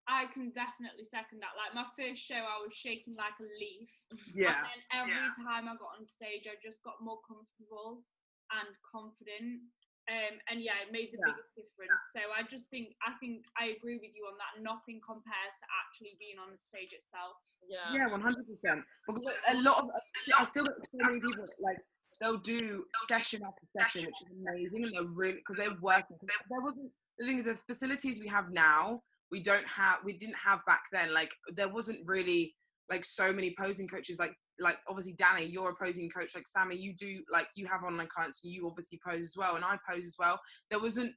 I 0.08 0.26
can 0.34 0.50
definitely 0.50 1.04
second 1.06 1.40
that. 1.40 1.54
Like 1.54 1.74
my 1.78 1.86
first 1.94 2.18
show, 2.22 2.38
I 2.38 2.58
was 2.58 2.74
shaking 2.74 3.14
like 3.14 3.38
a 3.38 3.46
leaf. 3.46 3.90
Yeah, 4.34 4.54
And 4.54 4.66
then 4.66 4.80
every 5.06 5.28
time 5.38 5.70
I 5.70 5.78
got 5.78 5.94
on 5.98 6.04
stage, 6.04 6.50
I 6.50 6.58
just 6.58 6.82
got 6.82 6.98
more 7.00 7.22
comfortable 7.22 8.02
and 8.50 8.70
confident. 8.82 9.62
Um, 10.10 10.34
and 10.50 10.58
yeah, 10.58 10.82
it 10.82 10.90
made 10.90 11.14
the 11.14 11.22
Yeah. 11.22 11.30
biggest 11.30 11.54
difference. 11.54 12.02
So 12.10 12.20
I 12.34 12.42
just 12.42 12.66
think, 12.74 12.98
I 13.06 13.14
think 13.22 13.46
I 13.54 13.70
agree 13.78 14.02
with 14.02 14.10
you 14.18 14.26
on 14.26 14.34
that. 14.42 14.58
Nothing 14.58 14.98
compares 14.98 15.54
to 15.62 15.66
actually 15.78 16.18
being 16.18 16.42
on 16.42 16.50
the 16.50 16.58
stage 16.58 16.90
itself. 16.92 17.38
Yeah. 17.62 17.94
yeah, 17.94 18.10
one 18.10 18.20
hundred 18.20 18.42
percent. 18.50 18.82
Because 19.06 19.22
a 19.48 19.62
lot 19.62 19.84
of 19.84 19.90
I 20.36 20.42
still 20.42 20.64
get 20.64 20.74
so 20.82 20.98
many 20.98 21.20
people 21.20 21.46
like 21.62 21.78
they'll 22.20 22.38
do 22.38 22.84
session 23.06 23.42
after 23.46 23.62
session, 23.78 24.06
which 24.10 24.18
is 24.18 24.34
amazing, 24.34 24.84
and 24.84 24.92
they're 24.94 25.14
really 25.14 25.38
because 25.38 25.56
they're 25.56 25.78
working. 25.80 26.18
Cause 26.18 26.28
there 26.50 26.60
wasn't 26.60 26.90
the 27.18 27.26
thing 27.26 27.38
is 27.38 27.44
the 27.44 27.56
facilities 27.66 28.18
we 28.20 28.26
have 28.26 28.50
now, 28.50 29.02
we 29.32 29.40
don't 29.40 29.66
have, 29.66 29.98
we 30.04 30.12
didn't 30.12 30.36
have 30.36 30.60
back 30.66 30.82
then. 30.92 31.12
Like 31.12 31.30
there 31.54 31.68
wasn't 31.68 32.00
really 32.04 32.54
like 32.90 33.04
so 33.04 33.32
many 33.32 33.54
posing 33.58 33.88
coaches. 33.88 34.18
Like 34.18 34.34
like 34.60 34.78
obviously 34.88 35.14
Danny, 35.14 35.46
you're 35.46 35.70
a 35.70 35.84
posing 35.84 36.08
coach. 36.10 36.34
Like 36.34 36.46
Sammy, 36.46 36.76
you 36.76 36.94
do 36.94 37.22
like 37.32 37.48
you 37.56 37.66
have 37.66 37.82
online 37.82 38.08
clients, 38.14 38.44
you 38.44 38.66
obviously 38.68 39.00
pose 39.04 39.22
as 39.22 39.34
well, 39.36 39.56
and 39.56 39.64
I 39.64 39.78
pose 39.90 40.04
as 40.04 40.16
well. 40.18 40.38
There 40.70 40.80
wasn't 40.80 41.12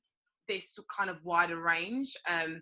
this 0.48 0.80
kind 0.98 1.10
of 1.10 1.18
wider 1.24 1.62
range. 1.62 2.16
Um, 2.30 2.62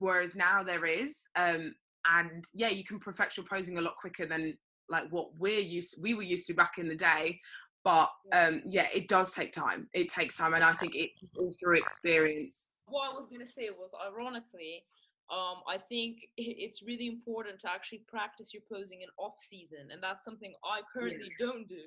whereas 0.00 0.34
now 0.34 0.62
there 0.62 0.84
is. 0.84 1.28
Um, 1.36 1.74
and 2.10 2.44
yeah, 2.54 2.68
you 2.68 2.84
can 2.84 2.98
perfect 2.98 3.36
your 3.36 3.44
posing 3.46 3.78
a 3.78 3.82
lot 3.82 3.96
quicker 3.96 4.24
than 4.24 4.56
like 4.88 5.04
what 5.10 5.28
we're 5.36 5.60
used 5.60 5.96
we 6.02 6.14
were 6.14 6.22
used 6.22 6.46
to 6.46 6.54
back 6.54 6.78
in 6.78 6.88
the 6.88 6.94
day 6.94 7.38
but 7.84 8.08
um 8.32 8.62
yeah 8.66 8.86
it 8.94 9.08
does 9.08 9.34
take 9.34 9.52
time 9.52 9.88
it 9.92 10.08
takes 10.08 10.36
time 10.36 10.54
and 10.54 10.64
i 10.64 10.72
think 10.72 10.94
it's 10.94 11.20
all 11.36 11.52
through 11.60 11.76
experience 11.76 12.70
what 12.90 13.10
i 13.10 13.14
was 13.14 13.26
going 13.26 13.40
to 13.40 13.46
say 13.46 13.68
was 13.70 13.92
ironically 14.06 14.84
um 15.30 15.60
i 15.68 15.76
think 15.76 16.18
it's 16.36 16.82
really 16.82 17.06
important 17.06 17.58
to 17.58 17.70
actually 17.70 18.02
practice 18.08 18.52
your 18.52 18.62
posing 18.70 19.02
in 19.02 19.08
off 19.18 19.34
season 19.38 19.88
and 19.92 20.02
that's 20.02 20.24
something 20.24 20.52
i 20.64 20.80
currently 20.92 21.30
yeah. 21.38 21.46
don't 21.46 21.68
do 21.68 21.86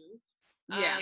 yeah 0.70 1.00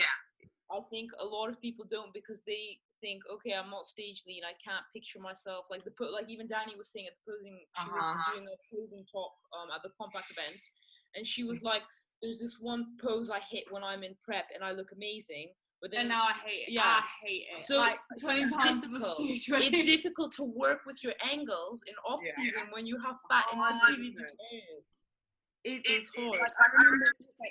i 0.72 0.80
think 0.90 1.12
a 1.22 1.26
lot 1.26 1.50
of 1.50 1.62
people 1.62 1.86
don't 1.90 2.14
because 2.14 2.42
they 2.48 2.80
think 3.02 3.22
okay 3.32 3.54
i'm 3.54 3.70
not 3.70 3.86
stage 3.88 4.24
lean 4.28 4.42
i 4.44 4.56
can't 4.60 4.84
picture 4.94 5.20
myself 5.20 5.66
like 5.70 5.84
the 5.86 5.94
like 6.12 6.28
even 6.28 6.48
danny 6.48 6.76
was 6.76 6.92
saying 6.92 7.06
at 7.08 7.14
the 7.16 7.32
posing 7.32 7.60
she 7.78 7.88
uh-huh. 7.88 7.96
was 7.96 8.26
doing 8.34 8.48
a 8.50 8.58
posing 8.76 9.06
talk 9.12 9.32
um 9.56 9.70
at 9.72 9.82
the 9.84 9.92
compact 10.00 10.28
event 10.32 10.60
and 11.16 11.26
she 11.26 11.44
was 11.44 11.64
like, 11.64 11.84
"There's 12.22 12.40
this 12.40 12.58
one 12.60 12.98
pose 13.02 13.30
I 13.30 13.40
hit 13.40 13.66
when 13.72 13.84
I'm 13.84 14.04
in 14.04 14.16
prep, 14.24 14.48
and 14.54 14.64
I 14.64 14.72
look 14.72 14.92
amazing." 14.92 15.54
But 15.82 15.92
then 15.92 16.02
and 16.02 16.10
now 16.10 16.24
I 16.24 16.34
hate 16.34 16.68
it. 16.68 16.74
Yeah, 16.74 16.82
I 16.84 17.04
hate 17.26 17.44
it. 17.56 17.64
So, 17.64 17.78
like, 17.78 18.00
so 18.18 18.32
it's 18.32 18.52
difficult. 18.52 19.18
It's 19.20 19.84
difficult 19.90 20.34
to 20.34 20.44
work 20.44 20.80
with 20.86 21.02
your 21.04 21.14
angles 21.32 21.84
in 21.88 21.94
off 22.06 22.20
yeah. 22.24 22.32
season 22.36 22.64
when 22.72 22.86
you 22.86 22.98
have 23.06 23.16
fat 23.30 23.46
oh, 23.54 23.80
and 23.88 23.98
really 23.98 24.14
it's, 25.64 25.90
it's 25.90 26.12
hard. 26.16 26.32
Like, 26.32 26.42
I 26.42 26.84
remember 26.84 27.06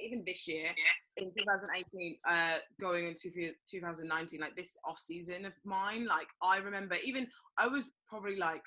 even 0.05 0.23
this 0.27 0.49
year 0.49 0.71
in 1.17 1.31
2018, 1.39 2.17
uh, 2.29 2.59
going 2.81 3.07
into 3.07 3.31
2019, 3.71 4.41
like 4.41 4.57
this 4.57 4.77
off 4.85 4.99
season 4.99 5.45
of 5.45 5.53
mine, 5.65 6.07
like 6.07 6.29
I 6.43 6.59
remember 6.59 6.97
even 7.05 7.27
I 7.59 7.67
was 7.69 7.89
probably 8.09 8.37
like 8.37 8.63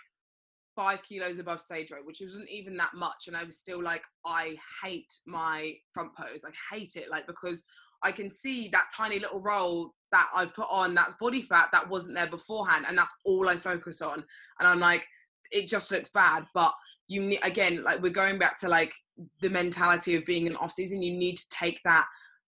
five 0.76 1.02
kilos 1.04 1.40
above 1.40 1.60
stage 1.60 1.92
weight, 1.92 2.06
which 2.06 2.22
wasn't 2.24 2.50
even 2.50 2.78
that 2.78 2.94
much. 2.94 3.28
And 3.28 3.36
I 3.36 3.44
was 3.44 3.58
still 3.58 3.82
like, 3.82 4.04
I 4.26 4.56
hate 4.84 5.12
my 5.26 5.74
front 5.94 6.16
pose. 6.16 6.46
I 6.46 6.76
hate 6.76 6.96
it, 6.96 7.10
like 7.10 7.28
because 7.28 7.64
I 8.04 8.12
can 8.12 8.32
see 8.32 8.68
that 8.70 8.90
tiny 8.96 9.20
little 9.20 9.40
roll 9.40 9.94
that 10.12 10.28
I've 10.36 10.54
put 10.54 10.68
on 10.72 10.94
that's 10.94 11.16
body 11.20 11.42
fat 11.42 11.70
that 11.72 11.90
wasn't 11.90 12.16
there 12.16 12.28
beforehand, 12.28 12.86
and 12.88 12.98
that's 12.98 13.14
all 13.26 13.50
I 13.50 13.58
focus 13.58 14.02
on. 14.02 14.24
And 14.60 14.68
I'm 14.68 14.80
like, 14.80 15.06
it 15.52 15.68
just 15.68 15.92
looks 15.92 16.10
bad, 16.10 16.46
but 16.54 16.74
you 17.08 17.22
need 17.22 17.40
again, 17.44 17.84
like 17.84 18.02
we're 18.02 18.10
going 18.10 18.38
back 18.38 18.60
to 18.62 18.70
like 18.70 18.94
the 19.42 19.50
mentality 19.50 20.16
of 20.16 20.26
being 20.26 20.48
in 20.48 20.56
off 20.58 20.72
season. 20.72 21.02
You 21.02 21.14
need 21.14 21.38
to 21.38 21.50
take 21.50 21.80
that 21.84 22.06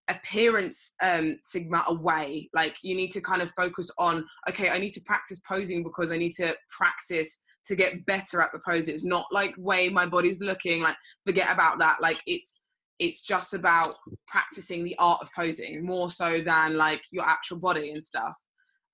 appearance 0.10 0.96
um 1.02 1.38
sigma 1.44 1.82
away 1.88 2.50
like 2.54 2.76
you 2.84 2.94
need 2.94 3.10
to 3.10 3.22
kind 3.22 3.42
of 3.42 3.50
focus 3.56 3.90
on 3.98 4.26
okay 4.50 4.70
i 4.70 4.78
need 4.78 4.92
to 4.92 5.00
practice 5.06 5.40
posing 5.48 5.82
because 5.82 6.12
i 6.12 6.18
need 6.18 6.34
to 6.34 6.54
practice 6.70 7.38
to 7.66 7.76
get 7.76 8.06
better 8.06 8.42
at 8.42 8.52
the 8.52 8.60
pose. 8.66 8.88
It's 8.88 9.06
not 9.06 9.26
like 9.32 9.56
way 9.58 9.90
my 9.90 10.06
body's 10.06 10.42
looking. 10.42 10.82
Like 10.82 10.98
forget 11.24 11.52
about 11.52 11.80
that. 11.80 12.02
Like 12.02 12.22
it's 12.26 12.60
it's 13.04 13.22
just 13.22 13.54
about 13.54 13.88
practicing 14.28 14.84
the 14.84 14.96
art 14.98 15.20
of 15.22 15.30
posing 15.34 15.86
more 15.86 16.10
so 16.10 16.40
than 16.42 16.78
like 16.78 17.02
your 17.12 17.26
actual 17.28 17.58
body 17.58 17.92
and 17.92 18.04
stuff. 18.04 18.34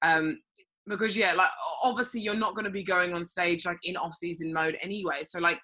Um, 0.01 0.39
because 0.87 1.15
yeah, 1.15 1.33
like 1.33 1.49
obviously 1.83 2.21
you're 2.21 2.35
not 2.35 2.55
going 2.55 2.65
to 2.65 2.71
be 2.71 2.83
going 2.83 3.13
on 3.13 3.23
stage 3.23 3.65
like 3.65 3.77
in 3.83 3.95
off 3.95 4.15
season 4.15 4.51
mode 4.51 4.77
anyway. 4.81 5.19
So 5.21 5.39
like 5.39 5.59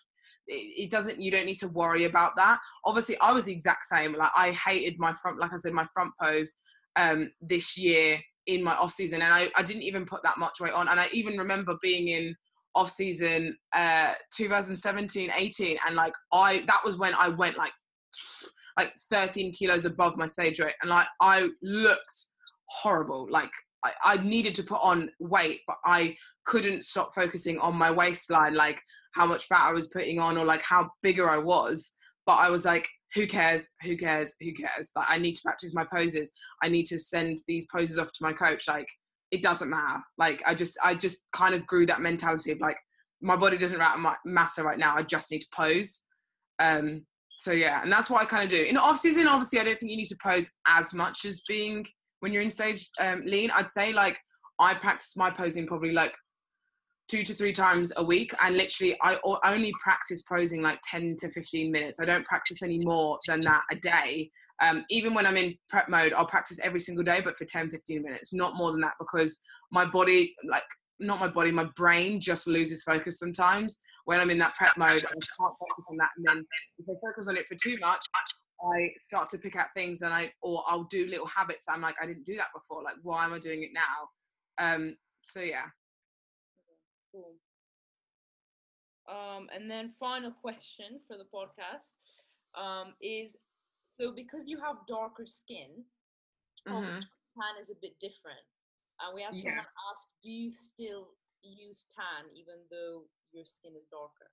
it, 0.47 0.91
doesn't 0.91 1.19
you 1.19 1.31
don't 1.31 1.45
need 1.45 1.59
to 1.59 1.67
worry 1.69 2.03
about 2.03 2.35
that 2.35 2.59
obviously 2.85 3.17
i 3.19 3.31
was 3.31 3.45
the 3.45 3.51
exact 3.51 3.83
same 3.85 4.13
like 4.13 4.29
i 4.35 4.51
hated 4.51 4.95
my 4.99 5.11
front 5.13 5.39
like 5.39 5.51
i 5.51 5.57
said 5.57 5.73
my 5.73 5.87
front 5.93 6.11
pose 6.21 6.55
um 6.97 7.31
this 7.41 7.75
year 7.77 8.19
in 8.47 8.63
my 8.63 8.75
off 8.75 8.91
season 8.91 9.21
and 9.23 9.33
I, 9.33 9.49
I 9.55 9.63
didn't 9.63 9.81
even 9.81 10.05
put 10.05 10.21
that 10.23 10.37
much 10.37 10.59
weight 10.59 10.73
on 10.73 10.87
and 10.87 10.99
i 10.99 11.07
even 11.11 11.37
remember 11.37 11.75
being 11.81 12.09
in 12.09 12.35
off 12.75 12.91
season 12.91 13.57
uh 13.73 14.13
2017 14.35 15.31
18 15.35 15.77
and 15.87 15.95
like 15.95 16.13
i 16.31 16.63
that 16.67 16.81
was 16.85 16.95
when 16.97 17.15
i 17.15 17.27
went 17.27 17.57
like 17.57 17.73
like 18.77 18.93
13 19.09 19.51
kilos 19.51 19.85
above 19.85 20.17
my 20.17 20.25
stage 20.25 20.59
weight 20.59 20.73
and 20.81 20.89
like 20.89 21.07
i 21.21 21.49
looked 21.61 22.25
horrible. 22.67 23.27
Like 23.29 23.51
I, 23.83 23.91
I 24.03 24.17
needed 24.17 24.55
to 24.55 24.63
put 24.63 24.79
on 24.81 25.11
weight 25.19 25.61
but 25.67 25.77
i 25.85 26.15
couldn't 26.45 26.83
stop 26.83 27.13
focusing 27.13 27.59
on 27.59 27.75
my 27.75 27.91
waistline 27.91 28.55
like 28.55 28.81
how 29.13 29.25
much 29.25 29.45
fat 29.45 29.69
i 29.69 29.71
was 29.71 29.87
putting 29.87 30.19
on 30.19 30.37
or 30.37 30.45
like 30.45 30.63
how 30.63 30.89
bigger 31.01 31.29
i 31.29 31.37
was. 31.37 31.93
But 32.25 32.35
i 32.35 32.49
was 32.49 32.65
like 32.65 32.87
who 33.13 33.27
cares? 33.27 33.69
Who 33.83 33.95
cares? 33.95 34.35
Who 34.41 34.53
cares? 34.53 34.91
Like 34.95 35.09
i 35.09 35.17
need 35.17 35.33
to 35.35 35.41
practice 35.43 35.73
my 35.73 35.85
poses. 35.93 36.31
I 36.61 36.69
need 36.69 36.85
to 36.87 36.99
send 36.99 37.37
these 37.47 37.67
poses 37.71 37.97
off 37.97 38.11
to 38.13 38.23
my 38.23 38.33
coach. 38.33 38.67
Like 38.67 38.87
it 39.31 39.41
doesn't 39.41 39.69
matter. 39.69 40.01
Like 40.17 40.41
I 40.45 40.53
just 40.53 40.77
I 40.83 40.95
just 40.95 41.19
kind 41.33 41.55
of 41.55 41.65
grew 41.67 41.85
that 41.85 42.01
mentality 42.01 42.51
of 42.51 42.59
like 42.59 42.77
my 43.21 43.35
body 43.35 43.57
doesn't 43.57 43.81
matter 44.25 44.63
right 44.63 44.77
now. 44.77 44.95
I 44.95 45.01
just 45.03 45.31
need 45.31 45.39
to 45.39 45.47
pose. 45.53 46.03
Um, 46.59 47.05
so 47.35 47.51
yeah, 47.51 47.81
and 47.81 47.91
that's 47.91 48.09
what 48.09 48.21
I 48.21 48.25
kind 48.25 48.43
of 48.43 48.49
do. 48.49 48.63
In 48.63 48.77
off 48.77 48.97
season, 48.97 49.27
obviously, 49.27 49.59
I 49.59 49.63
don't 49.63 49.79
think 49.79 49.91
you 49.91 49.97
need 49.97 50.05
to 50.05 50.17
pose 50.23 50.51
as 50.67 50.93
much 50.93 51.25
as 51.25 51.41
being 51.47 51.85
when 52.21 52.31
you're 52.31 52.41
in 52.41 52.51
stage 52.51 52.89
um, 52.99 53.23
lean. 53.25 53.51
I'd 53.51 53.71
say 53.71 53.93
like 53.93 54.17
I 54.59 54.73
practice 54.73 55.17
my 55.17 55.29
posing 55.29 55.67
probably 55.67 55.91
like 55.91 56.13
two 57.07 57.23
to 57.23 57.33
three 57.33 57.53
times 57.53 57.91
a 57.97 58.03
week, 58.03 58.33
and 58.43 58.55
literally 58.55 58.97
I 59.01 59.17
only 59.45 59.71
practice 59.83 60.21
posing 60.23 60.61
like 60.61 60.79
10 60.89 61.17
to 61.19 61.29
15 61.29 61.71
minutes. 61.71 61.99
I 61.99 62.05
don't 62.05 62.25
practice 62.25 62.63
any 62.63 62.79
more 62.83 63.17
than 63.27 63.41
that 63.41 63.63
a 63.71 63.75
day 63.75 64.31
um, 64.61 64.85
even 64.89 65.13
when 65.13 65.25
I'm 65.25 65.37
in 65.37 65.55
prep 65.69 65.89
mode, 65.89 66.13
I'll 66.13 66.25
practice 66.25 66.59
every 66.63 66.79
single 66.79 67.03
day, 67.03 67.21
but 67.23 67.37
for 67.37 67.45
10, 67.45 67.69
15 67.69 68.01
minutes, 68.01 68.33
not 68.33 68.55
more 68.55 68.71
than 68.71 68.81
that, 68.81 68.93
because 68.99 69.39
my 69.71 69.85
body, 69.85 70.35
like, 70.49 70.63
not 70.99 71.19
my 71.19 71.27
body, 71.27 71.51
my 71.51 71.67
brain 71.75 72.21
just 72.21 72.47
loses 72.47 72.83
focus 72.83 73.19
sometimes 73.19 73.79
when 74.05 74.19
I'm 74.19 74.29
in 74.29 74.37
that 74.39 74.55
prep 74.55 74.77
mode. 74.77 75.03
I 75.03 75.11
can't 75.11 75.55
focus 75.59 75.85
on 75.89 75.97
that. 75.97 76.09
And 76.17 76.25
then 76.25 76.45
if 76.77 76.85
I 76.89 76.93
focus 77.05 77.27
on 77.27 77.37
it 77.37 77.47
for 77.47 77.55
too 77.55 77.77
much, 77.79 78.05
I 78.63 78.89
start 78.97 79.29
to 79.31 79.37
pick 79.37 79.55
out 79.55 79.67
things 79.75 80.01
and 80.01 80.13
I, 80.13 80.31
or 80.41 80.63
I'll 80.67 80.85
do 80.85 81.07
little 81.07 81.27
habits. 81.27 81.65
I'm 81.67 81.81
like, 81.81 81.95
I 82.01 82.05
didn't 82.05 82.25
do 82.25 82.37
that 82.37 82.47
before. 82.53 82.83
Like, 82.83 82.95
why 83.03 83.25
am 83.25 83.33
I 83.33 83.39
doing 83.39 83.63
it 83.63 83.71
now? 83.73 84.63
Um, 84.63 84.95
so 85.21 85.41
yeah. 85.41 85.65
Cool. 87.11 87.33
Um, 89.07 89.49
and 89.53 89.69
then 89.69 89.91
final 89.99 90.31
question 90.31 90.99
for 91.07 91.17
the 91.17 91.25
podcast 91.33 92.23
um, 92.59 92.93
is 93.01 93.35
so 93.85 94.11
because 94.11 94.47
you 94.47 94.59
have 94.59 94.77
darker 94.87 95.25
skin, 95.25 95.83
mm-hmm. 96.67 96.83
tan 96.83 97.61
is 97.61 97.69
a 97.69 97.75
bit 97.81 97.93
different. 97.99 98.41
And 99.01 99.13
we 99.13 99.21
had 99.21 99.35
someone 99.35 99.59
ask, 99.59 100.07
do 100.23 100.31
you 100.31 100.51
still 100.51 101.09
use 101.49 101.85
tan 101.95 102.29
even 102.35 102.55
though 102.69 103.03
your 103.31 103.45
skin 103.45 103.73
is 103.77 103.87
darker? 103.91 104.29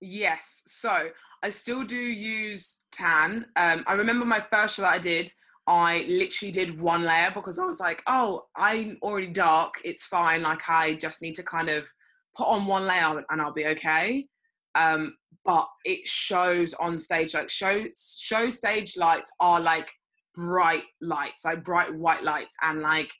Yes, 0.00 0.62
so 0.66 1.08
I 1.42 1.48
still 1.50 1.84
do 1.84 1.96
use 1.96 2.78
tan. 2.92 3.46
Um, 3.56 3.82
I 3.86 3.94
remember 3.94 4.26
my 4.26 4.44
first 4.52 4.76
show 4.76 4.82
that 4.82 4.92
I 4.92 4.98
did, 4.98 5.32
I 5.66 6.04
literally 6.08 6.52
did 6.52 6.80
one 6.80 7.04
layer 7.04 7.30
because 7.34 7.58
I 7.58 7.64
was 7.64 7.80
like, 7.80 8.02
oh, 8.06 8.44
I'm 8.56 8.98
already 9.02 9.28
dark. 9.28 9.74
It's 9.84 10.06
fine. 10.06 10.42
Like, 10.42 10.68
I 10.68 10.94
just 10.94 11.22
need 11.22 11.34
to 11.36 11.42
kind 11.42 11.68
of 11.68 11.90
put 12.36 12.46
on 12.46 12.66
one 12.66 12.86
layer 12.86 13.22
and 13.30 13.40
I'll 13.40 13.52
be 13.52 13.66
okay. 13.66 14.26
Um, 14.74 15.16
but 15.46 15.66
it 15.84 16.06
shows 16.06 16.74
on 16.74 16.98
stage 16.98 17.32
like 17.32 17.48
show 17.48 17.84
show 17.96 18.50
stage 18.50 18.96
lights 18.96 19.30
are 19.40 19.60
like 19.60 19.90
bright 20.34 20.82
lights 21.00 21.44
like 21.44 21.64
bright 21.64 21.94
white 21.94 22.24
lights 22.24 22.56
and 22.62 22.80
like 22.80 23.10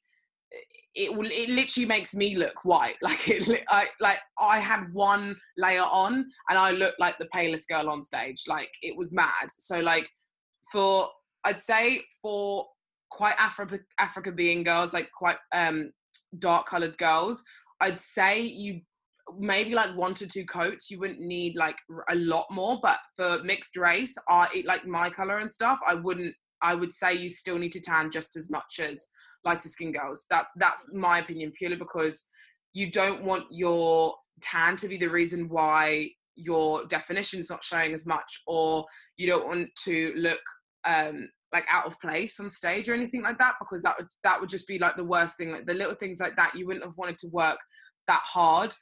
it 0.50 1.10
it 1.32 1.48
literally 1.50 1.86
makes 1.86 2.14
me 2.14 2.36
look 2.36 2.64
white. 2.64 2.96
Like 3.02 3.28
it 3.28 3.64
I, 3.68 3.86
like 4.00 4.20
i 4.38 4.58
had 4.58 4.92
one 4.92 5.36
layer 5.56 5.82
on 5.82 6.26
and 6.48 6.58
i 6.58 6.70
looked 6.70 6.98
like 6.98 7.18
the 7.18 7.28
palest 7.32 7.68
girl 7.68 7.90
on 7.90 8.02
stage. 8.02 8.42
Like 8.48 8.70
it 8.82 8.96
was 8.96 9.12
mad. 9.12 9.48
So 9.50 9.80
like 9.80 10.08
for 10.72 11.08
i'd 11.44 11.60
say 11.60 12.00
for 12.20 12.66
quite 13.10 13.34
africa 13.38 13.78
Afro-Caribbean 14.00 14.64
girls 14.64 14.92
like 14.92 15.08
quite 15.16 15.36
um 15.54 15.92
dark 16.40 16.66
colored 16.66 16.98
girls 16.98 17.44
i'd 17.82 18.00
say 18.00 18.40
you 18.40 18.80
maybe 19.38 19.72
like 19.74 19.96
one 19.96 20.12
to 20.14 20.26
two 20.26 20.44
coats 20.44 20.90
you 20.90 20.98
wouldn't 20.98 21.20
need 21.20 21.56
like 21.56 21.76
a 22.10 22.14
lot 22.14 22.46
more. 22.50 22.78
But 22.82 22.98
for 23.16 23.42
mixed 23.42 23.76
race 23.76 24.14
i 24.28 24.62
like 24.66 24.86
my 24.86 25.10
color 25.10 25.38
and 25.38 25.50
stuff 25.50 25.78
i 25.88 25.94
wouldn't 25.94 26.34
i 26.70 26.74
would 26.74 26.92
say 26.92 27.14
you 27.14 27.30
still 27.30 27.58
need 27.58 27.72
to 27.72 27.80
tan 27.80 28.10
just 28.10 28.36
as 28.36 28.50
much 28.50 28.80
as 28.80 29.08
lighter 29.46 29.68
skin 29.68 29.92
girls. 29.92 30.26
That's 30.28 30.50
that's 30.56 30.92
my 30.92 31.18
opinion 31.18 31.52
purely 31.56 31.76
because 31.76 32.28
you 32.74 32.90
don't 32.90 33.22
want 33.22 33.44
your 33.50 34.14
tan 34.42 34.76
to 34.76 34.88
be 34.88 34.98
the 34.98 35.08
reason 35.08 35.48
why 35.48 36.10
your 36.34 36.84
definition's 36.86 37.48
not 37.48 37.64
showing 37.64 37.94
as 37.94 38.04
much 38.04 38.42
or 38.46 38.84
you 39.16 39.26
don't 39.26 39.46
want 39.46 39.70
to 39.84 40.12
look 40.16 40.40
um 40.84 41.30
like 41.54 41.64
out 41.72 41.86
of 41.86 41.98
place 42.00 42.38
on 42.38 42.50
stage 42.50 42.88
or 42.88 42.94
anything 42.94 43.22
like 43.22 43.38
that 43.38 43.54
because 43.58 43.82
that 43.82 43.96
would 43.96 44.08
that 44.22 44.38
would 44.38 44.50
just 44.50 44.66
be 44.66 44.78
like 44.78 44.96
the 44.96 45.04
worst 45.04 45.38
thing 45.38 45.52
like 45.52 45.64
the 45.64 45.72
little 45.72 45.94
things 45.94 46.20
like 46.20 46.36
that. 46.36 46.54
You 46.54 46.66
wouldn't 46.66 46.84
have 46.84 46.98
wanted 46.98 47.16
to 47.18 47.28
work 47.28 47.58
that 48.08 48.22
hard 48.22 48.74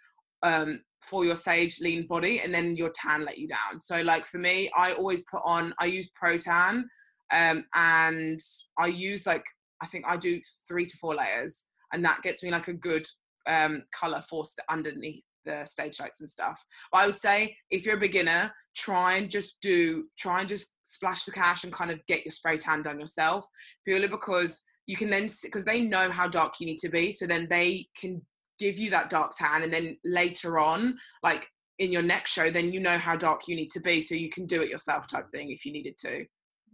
um 0.42 0.80
for 1.00 1.24
your 1.24 1.36
sage 1.36 1.80
lean 1.80 2.06
body 2.06 2.40
and 2.40 2.52
then 2.52 2.74
your 2.76 2.90
tan 2.90 3.24
let 3.24 3.38
you 3.38 3.46
down. 3.46 3.80
So 3.80 4.00
like 4.00 4.26
for 4.26 4.38
me 4.38 4.70
i 4.76 4.92
always 4.92 5.22
put 5.30 5.42
on 5.44 5.74
i 5.78 5.84
use 5.84 6.08
Pro 6.16 6.38
Tan 6.38 6.88
um 7.34 7.64
and 7.74 8.40
i 8.78 8.86
use 8.86 9.26
like 9.26 9.44
i 9.82 9.86
think 9.86 10.04
i 10.08 10.16
do 10.16 10.40
three 10.66 10.86
to 10.86 10.96
four 10.96 11.14
layers 11.14 11.66
and 11.92 12.04
that 12.04 12.22
gets 12.22 12.42
me 12.42 12.50
like 12.50 12.68
a 12.68 12.72
good 12.72 13.06
um 13.46 13.82
color 13.92 14.22
forced 14.22 14.60
underneath 14.70 15.24
the 15.44 15.64
stage 15.64 16.00
lights 16.00 16.20
and 16.20 16.28
stuff. 16.28 16.62
But 16.90 16.98
I 16.98 17.06
would 17.06 17.18
say 17.18 17.56
if 17.70 17.84
you're 17.84 17.96
a 17.96 18.00
beginner, 18.00 18.52
try 18.74 19.14
and 19.14 19.30
just 19.30 19.60
do 19.60 20.04
try 20.18 20.40
and 20.40 20.48
just 20.48 20.76
splash 20.84 21.24
the 21.24 21.32
cash 21.32 21.64
and 21.64 21.72
kind 21.72 21.90
of 21.90 22.04
get 22.06 22.24
your 22.24 22.32
spray 22.32 22.56
tan 22.56 22.82
done 22.82 22.98
yourself, 22.98 23.46
purely 23.84 24.08
because 24.08 24.62
you 24.86 24.96
can 24.96 25.10
then 25.10 25.28
because 25.42 25.64
they 25.64 25.80
know 25.80 26.10
how 26.10 26.28
dark 26.28 26.54
you 26.60 26.66
need 26.66 26.78
to 26.78 26.88
be, 26.88 27.12
so 27.12 27.26
then 27.26 27.46
they 27.48 27.86
can 27.96 28.20
give 28.58 28.78
you 28.78 28.90
that 28.90 29.10
dark 29.10 29.32
tan, 29.36 29.62
and 29.62 29.72
then 29.72 29.96
later 30.04 30.58
on, 30.58 30.96
like 31.22 31.46
in 31.78 31.90
your 31.90 32.02
next 32.02 32.32
show, 32.32 32.50
then 32.50 32.72
you 32.72 32.80
know 32.80 32.98
how 32.98 33.16
dark 33.16 33.48
you 33.48 33.56
need 33.56 33.70
to 33.70 33.80
be, 33.80 34.00
so 34.00 34.14
you 34.14 34.30
can 34.30 34.46
do 34.46 34.62
it 34.62 34.68
yourself 34.68 35.06
type 35.06 35.30
thing 35.30 35.50
if 35.50 35.64
you 35.64 35.72
needed 35.72 35.96
to. 35.98 36.24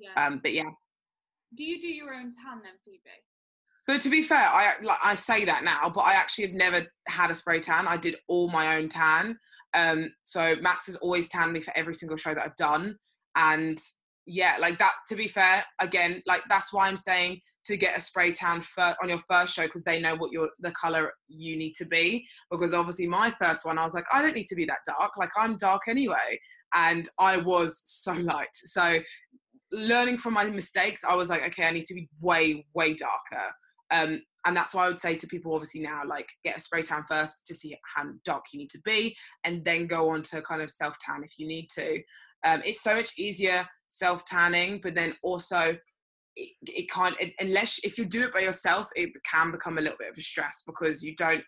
Yeah. 0.01 0.27
Um, 0.27 0.41
but 0.43 0.53
yeah. 0.53 0.71
Do 1.55 1.65
you 1.65 1.81
do 1.81 1.89
your 1.89 2.15
own 2.15 2.33
tan 2.33 2.63
then, 2.63 2.73
Phoebe? 2.85 3.01
So 3.83 3.99
to 3.99 4.11
be 4.11 4.23
fair, 4.23 4.39
I 4.39 4.75
like 4.83 4.99
I 5.03 5.15
say 5.15 5.45
that 5.47 5.65
now, 5.65 5.91
but 5.95 6.03
I 6.03 6.15
actually 6.15 6.47
have 6.47 6.55
never 6.55 6.87
had 7.09 7.31
a 7.31 7.35
spray 7.35 7.61
tan. 7.61 7.89
I 7.89 7.97
did 7.97 8.17
all 8.29 8.49
my 8.49 8.77
own 8.77 8.89
tan. 8.89 9.39
Um, 9.75 10.13
so 10.23 10.55
Max 10.61 10.87
has 10.87 10.97
always 10.97 11.29
tanned 11.29 11.53
me 11.53 11.61
for 11.61 11.73
every 11.77 11.95
single 11.95 12.17
show 12.17 12.35
that 12.35 12.45
I've 12.45 12.57
done, 12.57 12.97
and 13.37 13.79
yeah, 14.27 14.57
like 14.61 14.79
that. 14.79 14.93
To 15.09 15.17
be 15.17 15.29
fair, 15.29 15.65
again, 15.81 16.23
like 16.27 16.43
that's 16.49 16.73
why 16.73 16.89
I'm 16.89 16.97
saying 16.97 17.41
to 17.65 17.77
get 17.77 17.97
a 17.97 18.01
spray 18.01 18.33
tan 18.33 18.61
for, 18.61 18.95
on 19.03 19.09
your 19.09 19.21
first 19.29 19.55
show 19.55 19.65
because 19.65 19.85
they 19.85 19.99
know 20.01 20.15
what 20.15 20.31
your 20.31 20.51
the 20.61 20.73
color 20.73 21.13
you 21.29 21.57
need 21.57 21.73
to 21.77 21.87
be. 21.87 22.27
Because 22.51 22.75
obviously, 22.75 23.07
my 23.07 23.35
first 23.43 23.65
one, 23.65 23.79
I 23.79 23.85
was 23.85 23.95
like, 23.95 24.05
I 24.13 24.21
don't 24.21 24.35
need 24.35 24.47
to 24.47 24.55
be 24.55 24.67
that 24.67 24.81
dark. 24.87 25.13
Like 25.17 25.31
I'm 25.39 25.57
dark 25.57 25.83
anyway, 25.89 26.39
and 26.75 27.09
I 27.19 27.39
was 27.39 27.81
so 27.85 28.13
light. 28.13 28.49
So 28.53 28.99
learning 29.73 30.19
from 30.19 30.35
my 30.35 30.45
mistakes, 30.45 31.05
I 31.05 31.15
was 31.15 31.29
like, 31.29 31.45
okay, 31.47 31.65
I 31.65 31.71
need 31.71 31.85
to 31.85 31.95
be 31.95 32.09
way 32.21 32.67
way 32.75 32.95
darker. 32.95 33.55
Um, 33.91 34.23
and 34.47 34.57
that's 34.57 34.75
why 34.75 34.87
I 34.87 34.89
would 34.89 35.01
say 35.01 35.17
to 35.17 35.27
people, 35.27 35.55
obviously 35.55 35.83
now, 35.83 36.03
like 36.07 36.29
get 36.43 36.57
a 36.57 36.61
spray 36.61 36.83
tan 36.83 37.05
first 37.09 37.47
to 37.47 37.55
see 37.55 37.77
how 37.95 38.07
dark 38.25 38.45
you 38.53 38.59
need 38.59 38.71
to 38.71 38.81
be, 38.85 39.17
and 39.45 39.65
then 39.65 39.87
go 39.87 40.11
on 40.11 40.23
to 40.23 40.43
kind 40.43 40.63
of 40.63 40.71
self 40.71 40.97
tan 40.99 41.23
if 41.25 41.39
you 41.39 41.47
need 41.47 41.69
to. 41.75 42.01
Um, 42.45 42.63
it's 42.65 42.83
so 42.83 42.97
much 42.97 43.19
easier 43.19 43.67
self 43.89 44.25
tanning, 44.25 44.81
but 44.83 44.95
then 44.95 45.15
also 45.23 45.77
it, 46.37 46.51
it 46.63 46.91
can't 46.91 47.21
it, 47.21 47.35
unless 47.41 47.81
if 47.85 47.99
you 47.99 48.07
do 48.07 48.23
it 48.25 48.33
by 48.33 48.41
yourself, 48.41 48.89
it 48.97 49.11
can 49.31 49.51
become 49.51 49.79
a 49.79 49.81
little 49.81 49.99
bit 49.99 50.11
of 50.11 50.19
a 50.19 50.23
stress 50.23 50.63
because 50.67 51.03
you 51.03 51.15
don't 51.17 51.45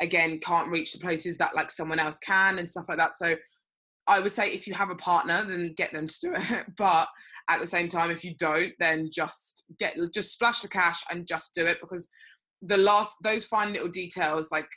again 0.00 0.38
can't 0.40 0.70
reach 0.70 0.92
the 0.92 0.98
places 0.98 1.38
that 1.38 1.54
like 1.54 1.70
someone 1.70 1.98
else 1.98 2.18
can 2.18 2.58
and 2.58 2.68
stuff 2.68 2.88
like 2.88 2.98
that. 2.98 3.14
So 3.14 3.34
I 4.10 4.18
would 4.18 4.32
say 4.32 4.50
if 4.50 4.66
you 4.66 4.74
have 4.74 4.90
a 4.90 4.96
partner, 4.96 5.44
then 5.44 5.72
get 5.76 5.92
them 5.92 6.08
to 6.08 6.20
do 6.20 6.34
it. 6.34 6.66
But 6.76 7.06
at 7.48 7.60
the 7.60 7.66
same 7.66 7.88
time, 7.88 8.10
if 8.10 8.24
you 8.24 8.34
don't, 8.34 8.72
then 8.80 9.08
just 9.12 9.66
get 9.78 9.96
just 10.12 10.32
splash 10.32 10.62
the 10.62 10.68
cash 10.68 11.02
and 11.10 11.26
just 11.26 11.54
do 11.54 11.64
it 11.64 11.78
because 11.80 12.10
the 12.60 12.76
last 12.76 13.16
those 13.22 13.46
fine 13.46 13.72
little 13.72 13.88
details 13.88 14.50
like 14.50 14.68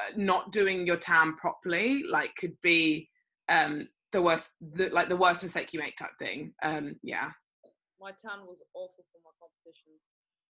uh, 0.00 0.12
not 0.16 0.52
doing 0.52 0.86
your 0.86 0.96
tan 0.96 1.34
properly 1.36 2.04
like 2.08 2.34
could 2.36 2.54
be 2.62 3.08
um 3.48 3.88
the 4.12 4.22
worst 4.22 4.50
the, 4.74 4.88
like 4.90 5.08
the 5.08 5.16
worst 5.16 5.42
mistake 5.42 5.72
you 5.72 5.80
make 5.80 5.96
type 5.96 6.10
thing. 6.18 6.52
Um 6.62 6.96
yeah. 7.02 7.30
My 7.98 8.10
tan 8.10 8.46
was 8.46 8.62
awful 8.74 9.04
for 9.10 9.20
my 9.24 9.30
competition. 9.40 9.92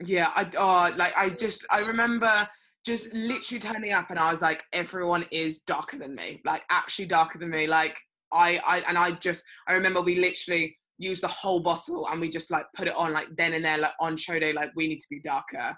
Yeah 0.05 0.31
i 0.35 0.49
oh 0.57 0.97
like 0.97 1.17
i 1.17 1.29
just 1.29 1.67
i 1.71 1.81
remember 1.81 2.49
just 2.85 3.13
literally 3.13 3.61
turning 3.61 3.93
up 3.93 4.11
and 4.11 4.19
i 4.19 4.33
was 4.33 4.43
like 4.43 4.65
everyone 4.73 5.25
is 5.31 5.61
darker 5.61 5.97
than 5.97 6.15
me 6.17 6.41
like 6.45 6.65
actually 6.69 7.07
darker 7.07 7.39
than 7.39 7.51
me 7.51 7.69
like 7.69 7.97
I, 8.33 8.61
I 8.67 8.83
and 8.89 8.99
I 8.99 9.13
just 9.13 9.45
I 9.69 9.75
remember 9.75 10.01
we 10.01 10.17
literally 10.17 10.77
used 10.99 11.23
the 11.23 11.29
whole 11.29 11.61
bottle 11.61 12.07
and 12.09 12.21
we 12.21 12.29
just 12.29 12.51
like 12.51 12.67
put 12.75 12.89
it 12.89 12.97
on 12.97 13.13
like 13.13 13.29
then 13.37 13.55
and 13.55 13.65
there 13.65 13.79
like 13.79 13.95
on 14.01 14.17
show 14.17 14.39
day 14.39 14.53
like 14.53 14.71
we 14.77 14.87
need 14.87 15.01
to 15.01 15.07
be 15.11 15.21
darker. 15.21 15.77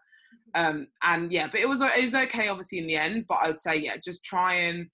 Um 0.54 0.88
and 1.02 1.32
yeah 1.32 1.48
but 1.48 1.60
it 1.60 1.68
was 1.68 1.80
it 1.80 2.04
was 2.04 2.14
okay 2.14 2.48
obviously 2.48 2.78
in 2.78 2.86
the 2.86 2.96
end 2.96 3.24
but 3.28 3.38
I 3.42 3.48
would 3.48 3.60
say 3.60 3.76
yeah 3.76 3.96
just 4.02 4.24
try 4.24 4.54
and 4.54 4.86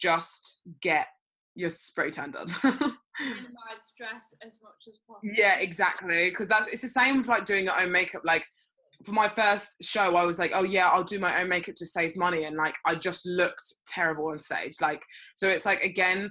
just 0.00 0.62
get 0.82 1.06
your 1.54 1.70
spray 1.70 2.10
tan 2.10 2.32
done 2.32 2.46
minimize 2.62 3.82
stress 3.86 4.34
as 4.44 4.56
much 4.62 4.82
as 4.88 4.98
possible. 5.06 5.20
Yeah 5.22 5.58
exactly 5.58 6.30
because 6.30 6.48
that's 6.48 6.68
it's 6.68 6.82
the 6.82 6.88
same 6.88 7.18
with 7.18 7.28
like 7.28 7.44
doing 7.44 7.64
your 7.64 7.80
own 7.80 7.92
makeup 7.92 8.22
like 8.24 8.46
for 9.04 9.12
my 9.12 9.28
first 9.28 9.82
show, 9.82 10.16
I 10.16 10.24
was 10.24 10.38
like, 10.38 10.52
oh 10.54 10.62
yeah, 10.62 10.88
I'll 10.88 11.04
do 11.04 11.18
my 11.18 11.40
own 11.40 11.48
makeup 11.48 11.74
to 11.76 11.86
save 11.86 12.16
money, 12.16 12.44
and 12.44 12.56
like 12.56 12.74
I 12.86 12.94
just 12.94 13.26
looked 13.26 13.72
terrible 13.86 14.30
on 14.30 14.38
stage. 14.38 14.80
Like, 14.80 15.02
so 15.34 15.48
it's 15.48 15.66
like 15.66 15.82
again, 15.82 16.30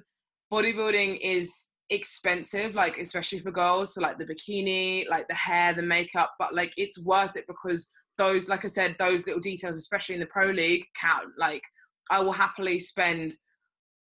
bodybuilding 0.52 1.20
is 1.22 1.72
expensive 1.92 2.74
like 2.74 2.98
especially 2.98 3.40
for 3.40 3.52
girls 3.52 3.94
so 3.94 4.02
like 4.02 4.18
the 4.18 4.26
bikini 4.26 5.08
like 5.08 5.28
the 5.28 5.36
hair 5.36 5.72
the 5.72 5.84
makeup 5.84 6.32
but 6.40 6.56
like 6.56 6.74
it's 6.78 7.00
worth 7.00 7.36
it 7.36 7.46
because 7.48 7.88
those 8.18 8.50
like 8.50 8.66
i 8.66 8.68
said 8.68 8.96
those 8.98 9.28
little 9.28 9.42
details 9.42 9.78
especially 9.78 10.16
in 10.16 10.22
the 10.22 10.28
pro 10.28 10.50
league 10.50 10.86
count. 11.00 11.28
Like 11.38 11.64
i 12.10 12.20
will 12.20 12.32
happily 12.32 12.80
spend 12.80 13.34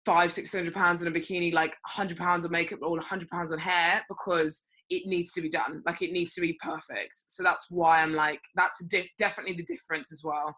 five 0.04 0.32
six 0.32 0.52
hundred 0.52 0.74
pounds 0.74 1.02
on 1.02 1.08
a 1.08 1.10
bikini 1.10 1.52
like 1.52 1.70
100 1.70 2.16
pounds 2.16 2.44
of 2.44 2.50
makeup 2.50 2.78
or 2.82 2.90
100 2.90 3.28
pounds 3.28 3.52
on 3.52 3.58
hair 3.58 4.02
because 4.08 4.68
it 4.90 5.06
needs 5.06 5.32
to 5.32 5.40
be 5.40 5.48
done. 5.48 5.82
Like 5.86 6.02
it 6.02 6.12
needs 6.12 6.34
to 6.34 6.42
be 6.42 6.58
perfect. 6.60 7.14
So 7.28 7.42
that's 7.42 7.66
why 7.70 8.02
i'm 8.02 8.14
like 8.14 8.40
that's 8.54 8.84
dif- 8.84 9.08
definitely 9.18 9.54
the 9.54 9.64
difference 9.64 10.12
as 10.12 10.22
well 10.24 10.54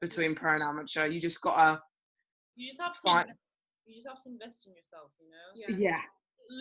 between 0.00 0.34
pro 0.34 0.54
and 0.54 0.62
amateur. 0.62 1.06
You 1.06 1.20
just 1.20 1.40
gotta 1.40 1.80
you 2.56 2.68
just 2.68 2.80
have 2.80 2.94
to 2.94 2.98
find, 3.10 3.28
you 3.86 3.94
just 3.96 4.08
have 4.08 4.20
to 4.22 4.30
invest 4.30 4.66
in 4.66 4.74
yourself, 4.74 5.10
you 5.20 5.30
know? 5.30 5.78
Yeah. 5.78 6.00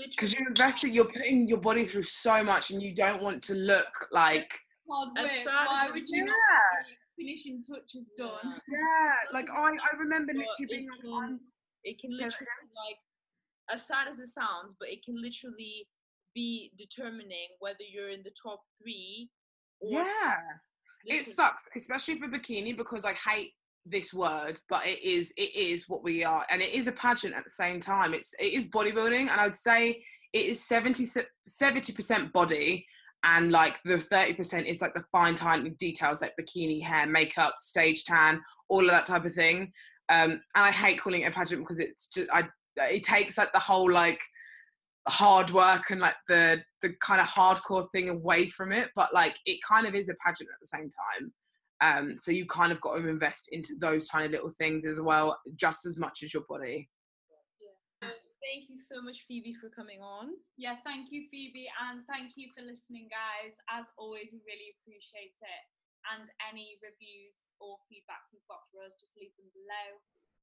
Because 0.09 0.33
you're 0.33 0.47
investing, 0.47 0.93
you're 0.93 1.05
putting 1.05 1.47
your 1.47 1.59
body 1.59 1.85
through 1.85 2.03
so 2.03 2.43
much, 2.43 2.71
and 2.71 2.81
you 2.81 2.93
don't 2.93 3.21
want 3.21 3.43
to 3.43 3.53
look 3.53 4.07
like. 4.11 4.51
Hard 4.89 5.09
work. 5.15 5.29
Why 5.45 5.89
would 5.91 6.07
you 6.07 6.19
yeah. 6.19 6.25
not? 6.25 6.35
Finishing 7.17 7.63
touches 7.63 8.07
done. 8.17 8.59
Yeah, 8.67 9.13
like 9.31 9.49
I, 9.49 9.55
I 9.55 9.97
remember 9.97 10.33
but 10.33 10.39
literally 10.39 10.67
being 10.69 10.87
like, 10.89 11.01
can, 11.01 11.39
it 11.83 11.99
can 11.99 12.11
literally 12.11 12.33
like 12.75 12.97
as 13.71 13.87
sad 13.87 14.07
as 14.09 14.19
it 14.19 14.27
sounds, 14.27 14.75
but 14.79 14.89
it 14.89 15.03
can 15.05 15.15
literally 15.21 15.87
be 16.33 16.71
determining 16.77 17.47
whether 17.59 17.83
you're 17.89 18.09
in 18.09 18.21
the 18.23 18.31
top 18.41 18.61
three. 18.81 19.29
yeah, 19.81 20.35
it 21.05 21.25
sucks, 21.25 21.63
especially 21.75 22.19
for 22.19 22.27
bikini 22.27 22.75
because 22.75 23.05
I 23.05 23.13
hate 23.13 23.53
this 23.85 24.13
word 24.13 24.59
but 24.67 24.85
it 24.85 25.01
is 25.03 25.31
it 25.37 25.55
is 25.55 25.87
what 25.87 26.03
we 26.03 26.23
are 26.23 26.45
and 26.49 26.61
it 26.61 26.73
is 26.73 26.87
a 26.87 26.91
pageant 26.91 27.35
at 27.35 27.43
the 27.43 27.49
same 27.49 27.79
time. 27.79 28.13
It's 28.13 28.33
it 28.39 28.53
is 28.53 28.69
bodybuilding 28.69 29.29
and 29.29 29.31
i 29.31 29.45
would 29.45 29.55
say 29.55 30.01
it 30.33 30.45
is 30.45 30.63
70 30.65 31.05
70% 31.49 32.33
body 32.33 32.85
and 33.23 33.51
like 33.51 33.81
the 33.83 33.95
30% 33.95 34.65
is 34.65 34.81
like 34.81 34.93
the 34.93 35.03
fine 35.11 35.35
tiny 35.35 35.71
details 35.71 36.21
like 36.21 36.33
bikini 36.39 36.81
hair 36.83 37.07
makeup 37.07 37.55
stage 37.57 38.03
tan 38.03 38.41
all 38.69 38.83
of 38.83 38.91
that 38.91 39.05
type 39.05 39.25
of 39.25 39.33
thing. 39.33 39.71
Um 40.09 40.31
and 40.31 40.41
i 40.55 40.71
hate 40.71 40.99
calling 40.99 41.21
it 41.21 41.29
a 41.29 41.31
pageant 41.31 41.61
because 41.61 41.79
it's 41.79 42.07
just 42.07 42.29
i 42.31 42.43
it 42.77 43.03
takes 43.03 43.37
like 43.37 43.53
the 43.53 43.59
whole 43.59 43.91
like 43.91 44.21
hard 45.07 45.51
work 45.51 45.91
and 45.91 46.01
like 46.01 46.15
the 46.27 46.61
the 46.81 46.93
kind 46.99 47.21
of 47.21 47.27
hardcore 47.27 47.87
thing 47.91 48.09
away 48.09 48.47
from 48.47 48.71
it 48.71 48.89
but 48.95 49.13
like 49.13 49.37
it 49.45 49.59
kind 49.67 49.85
of 49.85 49.93
is 49.93 50.09
a 50.09 50.15
pageant 50.25 50.49
at 50.51 50.59
the 50.59 50.67
same 50.67 50.89
time 50.89 51.31
um, 51.81 52.15
so 52.17 52.31
you 52.31 52.45
kind 52.45 52.71
of 52.71 52.79
got 52.79 52.97
to 52.97 53.07
invest 53.07 53.49
into 53.51 53.75
those 53.75 54.07
tiny 54.07 54.29
little 54.29 54.49
things 54.49 54.85
as 54.85 55.01
well, 55.01 55.39
just 55.55 55.85
as 55.85 55.99
much 55.99 56.23
as 56.23 56.33
your 56.33 56.43
body. 56.47 56.89
Yeah. 57.59 58.15
Thank 58.45 58.69
you 58.69 58.77
so 58.77 59.01
much, 59.01 59.25
Phoebe, 59.27 59.57
for 59.57 59.73
coming 59.73 59.99
on. 60.05 60.37
Yeah, 60.55 60.77
thank 60.85 61.09
you, 61.09 61.25
Phoebe, 61.33 61.65
and 61.89 62.05
thank 62.05 62.37
you 62.37 62.53
for 62.53 62.61
listening, 62.61 63.09
guys. 63.09 63.57
As 63.67 63.89
always, 63.97 64.31
we 64.31 64.39
really 64.45 64.71
appreciate 64.79 65.35
it. 65.41 65.63
And 66.13 66.29
any 66.45 66.77
reviews 66.85 67.49
or 67.57 67.81
feedback 67.89 68.21
you've 68.29 68.45
got 68.45 68.61
for 68.69 68.85
us, 68.85 68.93
just 69.01 69.17
leave 69.17 69.33
them 69.41 69.49
below. 69.49 69.97